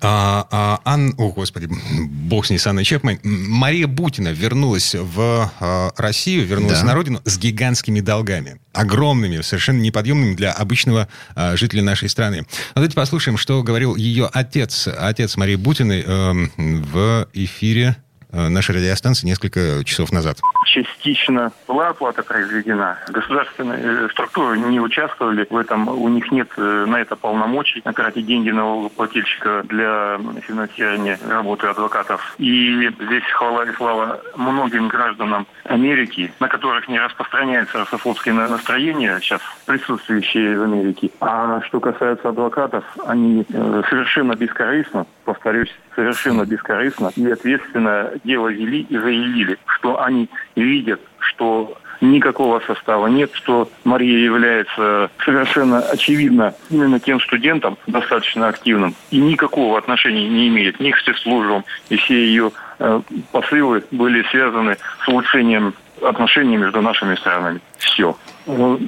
а, 0.00 0.46
а, 0.50 0.80
Ан... 0.84 1.14
О, 1.18 1.30
господи, 1.30 1.68
бог 1.68 2.46
с 2.46 2.50
ней, 2.50 2.58
с 2.58 2.66
Анной 2.66 2.84
Чепман. 2.84 3.18
Мария 3.22 3.86
Бутина 3.86 4.28
вернулась 4.28 4.94
в 4.94 5.50
а, 5.60 5.90
Россию, 5.96 6.46
вернулась 6.46 6.80
да. 6.80 6.86
на 6.86 6.94
родину 6.94 7.20
с 7.24 7.38
гигантскими 7.38 8.00
долгами. 8.00 8.60
Огромными, 8.72 9.40
совершенно 9.40 9.80
неподъемными 9.80 10.34
для 10.34 10.52
обычного 10.52 11.08
а, 11.34 11.56
жителя 11.56 11.82
нашей 11.82 12.08
страны. 12.08 12.46
Давайте 12.74 12.94
послушаем, 12.94 13.36
что 13.36 13.62
говорил 13.62 13.96
ее 13.96 14.28
отец, 14.32 14.88
отец 14.88 15.36
Марии 15.36 15.56
Бутиной 15.56 16.02
э, 16.06 16.48
в 16.56 17.28
эфире 17.32 17.96
нашей 18.34 18.76
радиостанции 18.76 19.26
несколько 19.26 19.84
часов 19.84 20.12
назад. 20.12 20.38
Частично 20.66 21.52
была 21.68 21.88
оплата 21.88 22.22
произведена. 22.22 22.98
Государственные 23.08 23.78
э, 23.80 24.08
структуры 24.10 24.58
не 24.58 24.80
участвовали 24.80 25.46
в 25.48 25.56
этом. 25.56 25.88
У 25.88 26.08
них 26.08 26.30
нет 26.32 26.48
э, 26.56 26.84
на 26.86 26.96
это 26.96 27.16
полномочий 27.16 27.80
тратить 27.80 28.26
деньги 28.26 28.50
налогоплательщика 28.50 29.62
для 29.64 30.18
финансирования 30.46 31.18
работы 31.28 31.68
адвокатов. 31.68 32.34
И 32.38 32.90
здесь 33.00 33.24
хвала 33.32 33.64
и 33.64 33.72
слава 33.74 34.20
многим 34.36 34.88
гражданам 34.88 35.46
Америки, 35.64 36.32
на 36.40 36.48
которых 36.48 36.88
не 36.88 36.98
распространяется 36.98 37.78
русофобское 37.78 38.34
настроение, 38.34 39.18
сейчас 39.20 39.40
присутствующие 39.66 40.58
в 40.58 40.62
Америке. 40.62 41.10
А 41.20 41.60
что 41.62 41.80
касается 41.80 42.30
адвокатов, 42.30 42.84
они 43.06 43.46
совершенно 43.48 44.34
бескорыстно, 44.34 45.06
повторюсь, 45.24 45.72
совершенно 45.94 46.44
бескорыстно 46.44 47.12
и 47.16 47.30
ответственно 47.30 48.10
дело 48.24 48.48
вели 48.48 48.86
и 48.88 48.96
заявили, 48.96 49.58
что 49.66 50.02
они 50.02 50.28
видят, 50.56 51.00
что 51.18 51.76
никакого 52.00 52.60
состава 52.66 53.06
нет, 53.06 53.30
что 53.34 53.70
Мария 53.84 54.18
является 54.18 55.10
совершенно 55.24 55.80
очевидно 55.80 56.54
именно 56.70 57.00
тем 57.00 57.20
студентом, 57.20 57.78
достаточно 57.86 58.48
активным, 58.48 58.94
и 59.10 59.18
никакого 59.18 59.78
отношения 59.78 60.28
не 60.28 60.48
имеет 60.48 60.80
ни 60.80 60.90
к 60.90 60.98
спецслужбам, 60.98 61.64
и 61.88 61.96
все 61.96 62.14
ее 62.14 62.52
э, 62.78 63.00
посылы 63.32 63.84
были 63.90 64.22
связаны 64.30 64.76
с 65.04 65.08
улучшением 65.08 65.74
отношений 66.08 66.56
между 66.56 66.80
нашими 66.80 67.14
странами. 67.16 67.60
Все. 67.78 68.16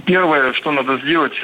Первое, 0.05 0.53
что 0.53 0.71
надо 0.71 0.99
сделать, 0.99 1.35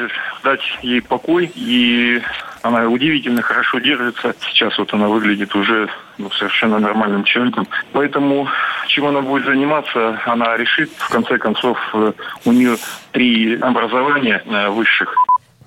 дать 0.44 0.60
ей 0.82 1.00
покой 1.00 1.50
и 1.54 2.20
она 2.62 2.88
удивительно 2.88 3.42
хорошо 3.42 3.80
держится. 3.80 4.34
Сейчас 4.40 4.78
вот 4.78 4.94
она 4.94 5.08
выглядит 5.08 5.54
уже 5.54 5.88
ну, 6.18 6.30
совершенно 6.30 6.78
нормальным 6.78 7.24
человеком. 7.24 7.66
Поэтому 7.92 8.48
чем 8.86 9.06
она 9.06 9.20
будет 9.20 9.44
заниматься, 9.44 10.20
она 10.26 10.56
решит. 10.56 10.90
В 10.96 11.08
конце 11.10 11.38
концов, 11.38 11.78
э, 11.94 12.12
у 12.44 12.52
нее 12.52 12.76
три 13.10 13.56
образования 13.56 14.42
э, 14.46 14.68
высших. 14.68 15.14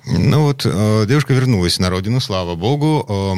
Ну 0.06 0.42
вот, 0.42 0.62
э, 0.64 1.04
девушка 1.08 1.34
вернулась 1.34 1.78
на 1.78 1.90
родину, 1.90 2.20
слава 2.20 2.54
богу, 2.54 3.04
э, 3.08 3.34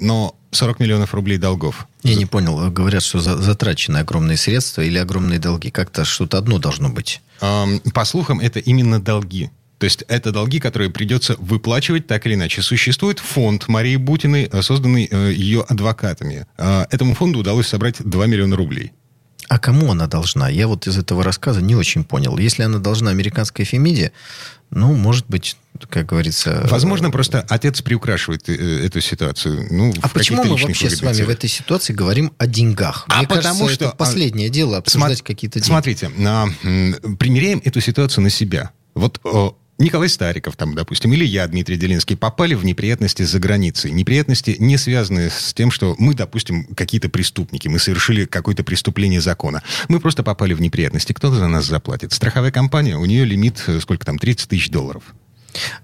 но 0.00 0.34
40 0.50 0.80
миллионов 0.80 1.14
рублей 1.14 1.38
долгов. 1.38 1.86
Я 2.02 2.16
не 2.16 2.26
понял, 2.26 2.70
говорят, 2.70 3.02
что 3.02 3.20
за, 3.20 3.36
затрачены 3.36 3.98
огромные 3.98 4.36
средства 4.36 4.82
или 4.82 4.98
огромные 4.98 5.38
долги. 5.38 5.70
Как-то 5.70 6.04
что-то 6.04 6.38
одно 6.38 6.58
должно 6.58 6.88
быть. 6.88 7.20
Э, 7.40 7.66
по 7.92 8.04
слухам, 8.04 8.40
это 8.40 8.58
именно 8.60 9.00
долги. 9.00 9.50
То 9.78 9.84
есть 9.84 10.04
это 10.08 10.32
долги, 10.32 10.60
которые 10.60 10.90
придется 10.90 11.36
выплачивать 11.38 12.06
так 12.06 12.26
или 12.26 12.34
иначе. 12.34 12.62
Существует 12.62 13.18
фонд 13.18 13.68
Марии 13.68 13.96
Бутиной, 13.96 14.48
э, 14.50 14.62
созданный 14.62 15.08
э, 15.10 15.32
ее 15.32 15.62
адвокатами. 15.62 16.46
Э, 16.56 16.86
этому 16.90 17.14
фонду 17.14 17.40
удалось 17.40 17.66
собрать 17.66 17.96
2 17.98 18.26
миллиона 18.26 18.56
рублей. 18.56 18.92
А 19.48 19.58
кому 19.58 19.92
она 19.92 20.06
должна? 20.06 20.48
Я 20.48 20.66
вот 20.68 20.86
из 20.86 20.98
этого 20.98 21.22
рассказа 21.22 21.60
не 21.60 21.74
очень 21.74 22.04
понял. 22.04 22.38
Если 22.38 22.62
она 22.62 22.78
должна 22.78 23.10
американской 23.10 23.64
Фемиде, 23.64 24.12
ну, 24.70 24.94
может 24.94 25.26
быть, 25.28 25.56
как 25.88 26.06
говорится... 26.06 26.66
Возможно, 26.68 27.10
просто 27.10 27.44
отец 27.48 27.82
приукрашивает 27.82 28.48
эту 28.48 29.00
ситуацию. 29.00 29.68
Ну, 29.70 29.92
а 30.02 30.08
почему 30.08 30.44
мы 30.44 30.56
вообще 30.56 30.90
с 30.90 31.02
вами 31.02 31.22
в 31.22 31.28
этой 31.28 31.48
ситуации 31.48 31.92
говорим 31.92 32.32
о 32.38 32.46
деньгах? 32.46 33.04
А 33.08 33.18
Мне 33.18 33.28
потому 33.28 33.60
кажется, 33.60 33.74
что... 33.74 33.84
это 33.86 33.96
последнее 33.96 34.48
дело 34.48 34.78
обсуждать 34.78 35.18
см... 35.18 35.24
какие-то 35.24 35.60
деньги. 35.60 35.68
Смотрите, 35.68 36.08
примеряем 37.18 37.60
эту 37.64 37.80
ситуацию 37.80 38.24
на 38.24 38.30
себя. 38.30 38.70
Вот 38.94 39.20
Николай 39.76 40.08
Стариков, 40.08 40.56
там, 40.56 40.74
допустим, 40.74 41.12
или 41.12 41.24
я, 41.24 41.48
Дмитрий 41.48 41.76
Делинский, 41.76 42.16
попали 42.16 42.54
в 42.54 42.64
неприятности 42.64 43.24
за 43.24 43.40
границей. 43.40 43.90
Неприятности 43.90 44.54
не 44.60 44.76
связанные 44.76 45.30
с 45.30 45.52
тем, 45.52 45.72
что 45.72 45.96
мы, 45.98 46.14
допустим, 46.14 46.64
какие-то 46.76 47.08
преступники, 47.08 47.66
мы 47.66 47.80
совершили 47.80 48.24
какое-то 48.24 48.62
преступление 48.62 49.20
закона. 49.20 49.64
Мы 49.88 49.98
просто 49.98 50.22
попали 50.22 50.54
в 50.54 50.60
неприятности. 50.60 51.12
Кто 51.12 51.32
за 51.32 51.48
нас 51.48 51.64
заплатит? 51.66 52.12
Страховая 52.12 52.52
компания, 52.52 52.96
у 52.96 53.04
нее 53.04 53.24
лимит, 53.24 53.64
э, 53.66 53.80
сколько 53.80 54.06
там, 54.06 54.18
30 54.18 54.48
тысяч 54.48 54.70
долларов. 54.70 55.02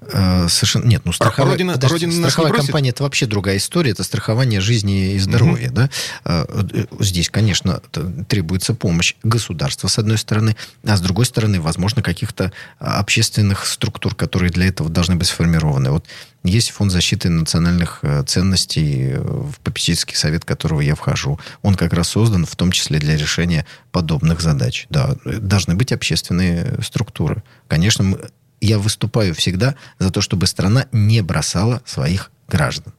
Э, 0.01 0.49
совершенно 0.49 0.87
нет, 0.87 1.03
ну 1.05 1.13
страховая, 1.13 1.53
Родина, 1.53 1.73
подожди, 1.75 2.07
Родина 2.07 2.13
страховая 2.29 2.53
компания 2.53 2.91
это 2.91 3.03
вообще 3.03 3.27
другая 3.27 3.59
история, 3.59 3.93
это 3.93 4.03
страхование 4.03 4.61
жизни 4.61 5.15
и 5.15 5.19
здоровья, 5.19 5.69
угу. 5.69 5.75
да. 5.75 5.91
Э, 6.25 6.47
э, 6.73 6.85
здесь, 7.01 7.31
конечно, 7.31 7.81
требуется 8.29 8.75
помощь 8.75 9.15
государства 9.23 9.89
с 9.89 9.99
одной 9.99 10.19
стороны, 10.19 10.57
а 10.85 10.97
с 10.97 11.01
другой 11.01 11.27
стороны, 11.27 11.61
возможно, 11.61 12.03
каких-то 12.03 12.53
общественных 12.79 13.67
структур, 13.67 14.15
которые 14.15 14.51
для 14.51 14.67
этого 14.67 14.91
должны 14.91 15.17
быть 15.17 15.29
сформированы. 15.29 15.91
Вот 15.91 16.07
есть 16.43 16.71
фонд 16.71 16.91
защиты 16.91 17.29
национальных 17.29 18.03
ценностей, 18.27 19.15
в 19.17 19.61
попечительский 19.63 20.17
совет 20.17 20.45
которого 20.47 20.81
я 20.81 20.95
вхожу. 20.95 21.39
Он 21.61 21.75
как 21.75 21.93
раз 21.93 22.09
создан 22.09 22.47
в 22.47 22.57
том 22.57 22.73
числе 22.73 22.99
для 22.99 23.17
решения 23.17 23.67
подобных 23.93 24.41
задач. 24.41 24.87
Да, 24.89 25.17
должны 25.25 25.75
быть 25.75 25.93
общественные 25.93 26.79
структуры. 26.83 27.43
Конечно, 27.69 28.05
мы 28.05 28.31
я 28.61 28.79
выступаю 28.79 29.35
всегда 29.35 29.75
за 29.99 30.11
то, 30.11 30.21
чтобы 30.21 30.47
страна 30.47 30.87
не 30.93 31.23
бросала 31.23 31.83
своих 31.85 32.31
граждан. 32.49 32.93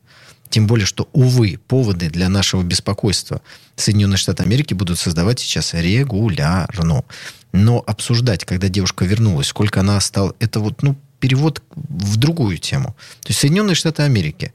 Тем 0.50 0.67
более, 0.67 0.86
что, 0.86 1.08
увы, 1.13 1.60
поводы 1.67 2.10
для 2.10 2.28
нашего 2.28 2.62
беспокойства 2.62 3.41
Соединенные 3.78 4.17
Штаты 4.17 4.43
Америки 4.43 4.74
будут 4.74 5.00
создавать 5.00 5.39
сейчас 5.39 5.74
регулярно. 5.74 7.06
Но 7.54 7.84
обсуждать, 7.88 8.43
когда 8.43 8.67
девушка 8.67 9.06
вернулась, 9.06 9.47
сколько 9.47 9.80
она 9.80 9.97
осталась, 9.97 10.36
это 10.39 10.60
вот, 10.60 10.84
ну, 10.84 10.97
перевод 11.19 11.63
в 11.74 12.17
другую 12.17 12.58
тему. 12.58 12.95
То 13.21 13.30
есть 13.30 13.39
Соединенные 13.39 13.76
Штаты 13.76 14.04
Америки 14.04 14.54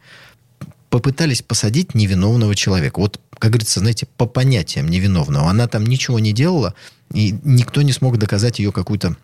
попытались 0.90 1.40
посадить 1.40 1.94
невиновного 1.94 2.54
человека. 2.54 3.00
Вот, 3.00 3.20
как 3.38 3.52
говорится, 3.52 3.80
знаете, 3.80 4.06
по 4.18 4.26
понятиям 4.26 4.88
невиновного. 4.88 5.48
Она 5.48 5.66
там 5.66 5.84
ничего 5.84 6.18
не 6.18 6.32
делала, 6.32 6.74
и 7.12 7.38
никто 7.42 7.82
не 7.82 7.92
смог 7.92 8.18
доказать 8.18 8.58
ее 8.58 8.72
какую-то 8.72 9.16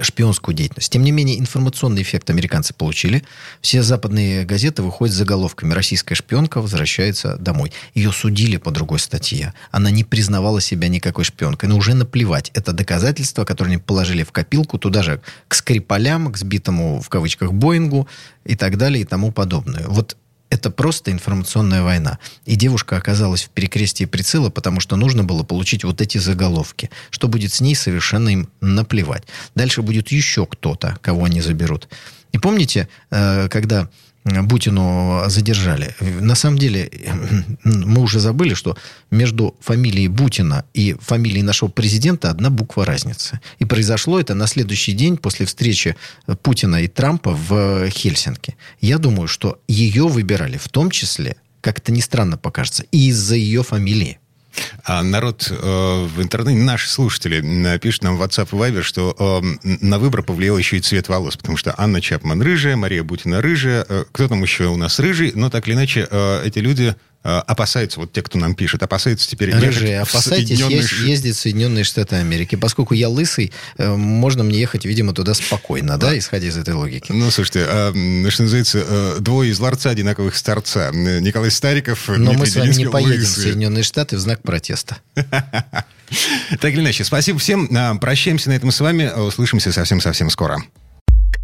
шпионскую 0.00 0.54
деятельность. 0.54 0.90
Тем 0.92 1.02
не 1.02 1.10
менее, 1.10 1.38
информационный 1.38 2.02
эффект 2.02 2.30
американцы 2.30 2.74
получили. 2.74 3.22
Все 3.60 3.82
западные 3.82 4.44
газеты 4.44 4.82
выходят 4.82 5.14
с 5.14 5.18
заголовками 5.18 5.72
«Российская 5.72 6.14
шпионка 6.14 6.60
возвращается 6.60 7.36
домой». 7.36 7.72
Ее 7.94 8.12
судили 8.12 8.56
по 8.56 8.70
другой 8.70 8.98
статье. 8.98 9.54
Она 9.70 9.90
не 9.90 10.04
признавала 10.04 10.60
себя 10.60 10.88
никакой 10.88 11.24
шпионкой. 11.24 11.68
Но 11.68 11.76
уже 11.76 11.94
наплевать. 11.94 12.50
Это 12.54 12.72
доказательства, 12.72 13.44
которые 13.44 13.74
они 13.74 13.82
положили 13.82 14.22
в 14.22 14.32
копилку, 14.32 14.78
туда 14.78 15.02
же 15.02 15.20
к 15.48 15.54
Скрипалям, 15.54 16.32
к 16.32 16.36
сбитому, 16.36 17.00
в 17.00 17.08
кавычках, 17.08 17.52
Боингу 17.52 18.08
и 18.44 18.56
так 18.56 18.76
далее 18.76 19.02
и 19.02 19.04
тому 19.04 19.32
подобное. 19.32 19.84
Вот 19.86 20.16
это 20.50 20.70
просто 20.70 21.12
информационная 21.12 21.82
война. 21.82 22.18
И 22.44 22.56
девушка 22.56 22.96
оказалась 22.96 23.44
в 23.44 23.50
перекрестии 23.50 24.04
прицела, 24.04 24.50
потому 24.50 24.80
что 24.80 24.96
нужно 24.96 25.24
было 25.24 25.42
получить 25.42 25.84
вот 25.84 26.00
эти 26.00 26.18
заголовки. 26.18 26.90
Что 27.10 27.28
будет 27.28 27.52
с 27.52 27.60
ней, 27.60 27.74
совершенно 27.74 28.30
им 28.30 28.48
наплевать. 28.60 29.24
Дальше 29.54 29.82
будет 29.82 30.08
еще 30.08 30.46
кто-то, 30.46 30.98
кого 31.02 31.24
они 31.24 31.40
заберут. 31.40 31.88
И 32.32 32.38
помните, 32.38 32.88
э, 33.10 33.48
когда 33.48 33.88
Бутину 34.42 35.24
задержали. 35.28 35.94
На 36.00 36.34
самом 36.34 36.58
деле, 36.58 36.90
мы 37.64 38.02
уже 38.02 38.20
забыли, 38.20 38.54
что 38.54 38.76
между 39.10 39.56
фамилией 39.60 40.08
Бутина 40.08 40.64
и 40.74 40.96
фамилией 41.00 41.42
нашего 41.42 41.68
президента 41.68 42.30
одна 42.30 42.50
буква 42.50 42.84
разницы. 42.84 43.40
И 43.58 43.64
произошло 43.64 44.20
это 44.20 44.34
на 44.34 44.46
следующий 44.46 44.92
день 44.92 45.16
после 45.16 45.46
встречи 45.46 45.96
Путина 46.42 46.82
и 46.82 46.88
Трампа 46.88 47.32
в 47.32 47.88
Хельсинки. 47.90 48.56
Я 48.80 48.98
думаю, 48.98 49.28
что 49.28 49.60
ее 49.68 50.08
выбирали 50.08 50.58
в 50.58 50.68
том 50.68 50.90
числе, 50.90 51.36
как 51.60 51.78
это 51.78 51.92
ни 51.92 52.00
странно 52.00 52.36
покажется, 52.36 52.84
и 52.90 53.08
из-за 53.08 53.36
ее 53.36 53.62
фамилии. 53.62 54.18
А 54.84 55.02
народ 55.02 55.50
э, 55.50 56.06
в 56.06 56.22
интернете, 56.22 56.58
наши 56.58 56.88
слушатели, 56.88 57.78
пишут 57.78 58.04
нам 58.04 58.16
в 58.16 58.22
WhatsApp 58.22 58.48
и 58.52 58.56
Viber, 58.56 58.82
что 58.82 59.14
э, 59.18 59.68
на 59.82 59.98
выбор 59.98 60.22
повлиял 60.22 60.56
еще 60.56 60.78
и 60.78 60.80
цвет 60.80 61.08
волос, 61.08 61.36
потому 61.36 61.56
что 61.56 61.74
Анна 61.76 62.00
Чапман 62.00 62.40
рыжая, 62.40 62.76
Мария 62.76 63.02
Бутина 63.02 63.42
рыжая, 63.42 63.84
э, 63.88 64.04
кто 64.10 64.28
там 64.28 64.42
еще 64.42 64.66
у 64.66 64.76
нас 64.76 64.98
рыжий, 64.98 65.32
но 65.34 65.50
так 65.50 65.66
или 65.68 65.74
иначе 65.74 66.06
э, 66.10 66.42
эти 66.44 66.58
люди 66.58 66.94
опасаются, 67.22 68.00
вот 68.00 68.12
те, 68.12 68.22
кто 68.22 68.38
нам 68.38 68.54
пишет, 68.54 68.82
опасаются 68.82 69.28
теперь 69.28 69.54
Рыжие, 69.54 69.92
ехать 69.92 70.08
опасайтесь 70.08 70.60
в 70.60 70.68
езд, 70.68 70.92
ездить 70.92 71.36
в 71.36 71.40
Соединенные 71.40 71.84
Штаты 71.84 72.16
Америки. 72.16 72.54
Поскольку 72.54 72.94
я 72.94 73.08
лысый, 73.08 73.52
э, 73.76 73.94
можно 73.94 74.44
мне 74.44 74.60
ехать, 74.60 74.84
видимо, 74.84 75.12
туда 75.12 75.34
спокойно, 75.34 75.98
да, 75.98 76.08
да 76.08 76.18
исходя 76.18 76.46
из 76.46 76.56
этой 76.56 76.74
логики. 76.74 77.12
Ну, 77.12 77.30
слушайте, 77.30 77.64
а, 77.66 77.92
что 78.30 78.42
называется, 78.42 78.84
э, 78.86 79.16
двое 79.20 79.50
из 79.50 79.58
ларца 79.58 79.90
одинаковых 79.90 80.36
старца. 80.36 80.90
Николай 80.92 81.50
Стариков, 81.50 82.08
Но 82.08 82.16
Дмитрий 82.16 82.36
мы 82.38 82.46
с 82.46 82.56
вами 82.56 82.74
не 82.74 82.88
поедем 82.88 83.20
лысый. 83.20 83.42
в 83.42 83.44
Соединенные 83.44 83.82
Штаты 83.82 84.16
в 84.16 84.20
знак 84.20 84.42
протеста. 84.42 84.98
Так 86.60 86.72
или 86.72 86.80
иначе, 86.80 87.04
спасибо 87.04 87.38
всем. 87.38 87.68
А, 87.76 87.94
прощаемся 87.96 88.48
на 88.48 88.54
этом 88.54 88.70
с 88.70 88.80
вами. 88.80 89.12
Услышимся 89.14 89.72
совсем-совсем 89.72 90.30
скоро. 90.30 90.58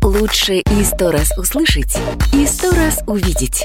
Лучше 0.03 0.55
и 0.61 0.85
сто 0.85 1.11
раз 1.11 1.37
услышать, 1.37 1.97
и 2.33 2.47
сто 2.47 2.71
раз 2.71 3.01
увидеть. 3.07 3.65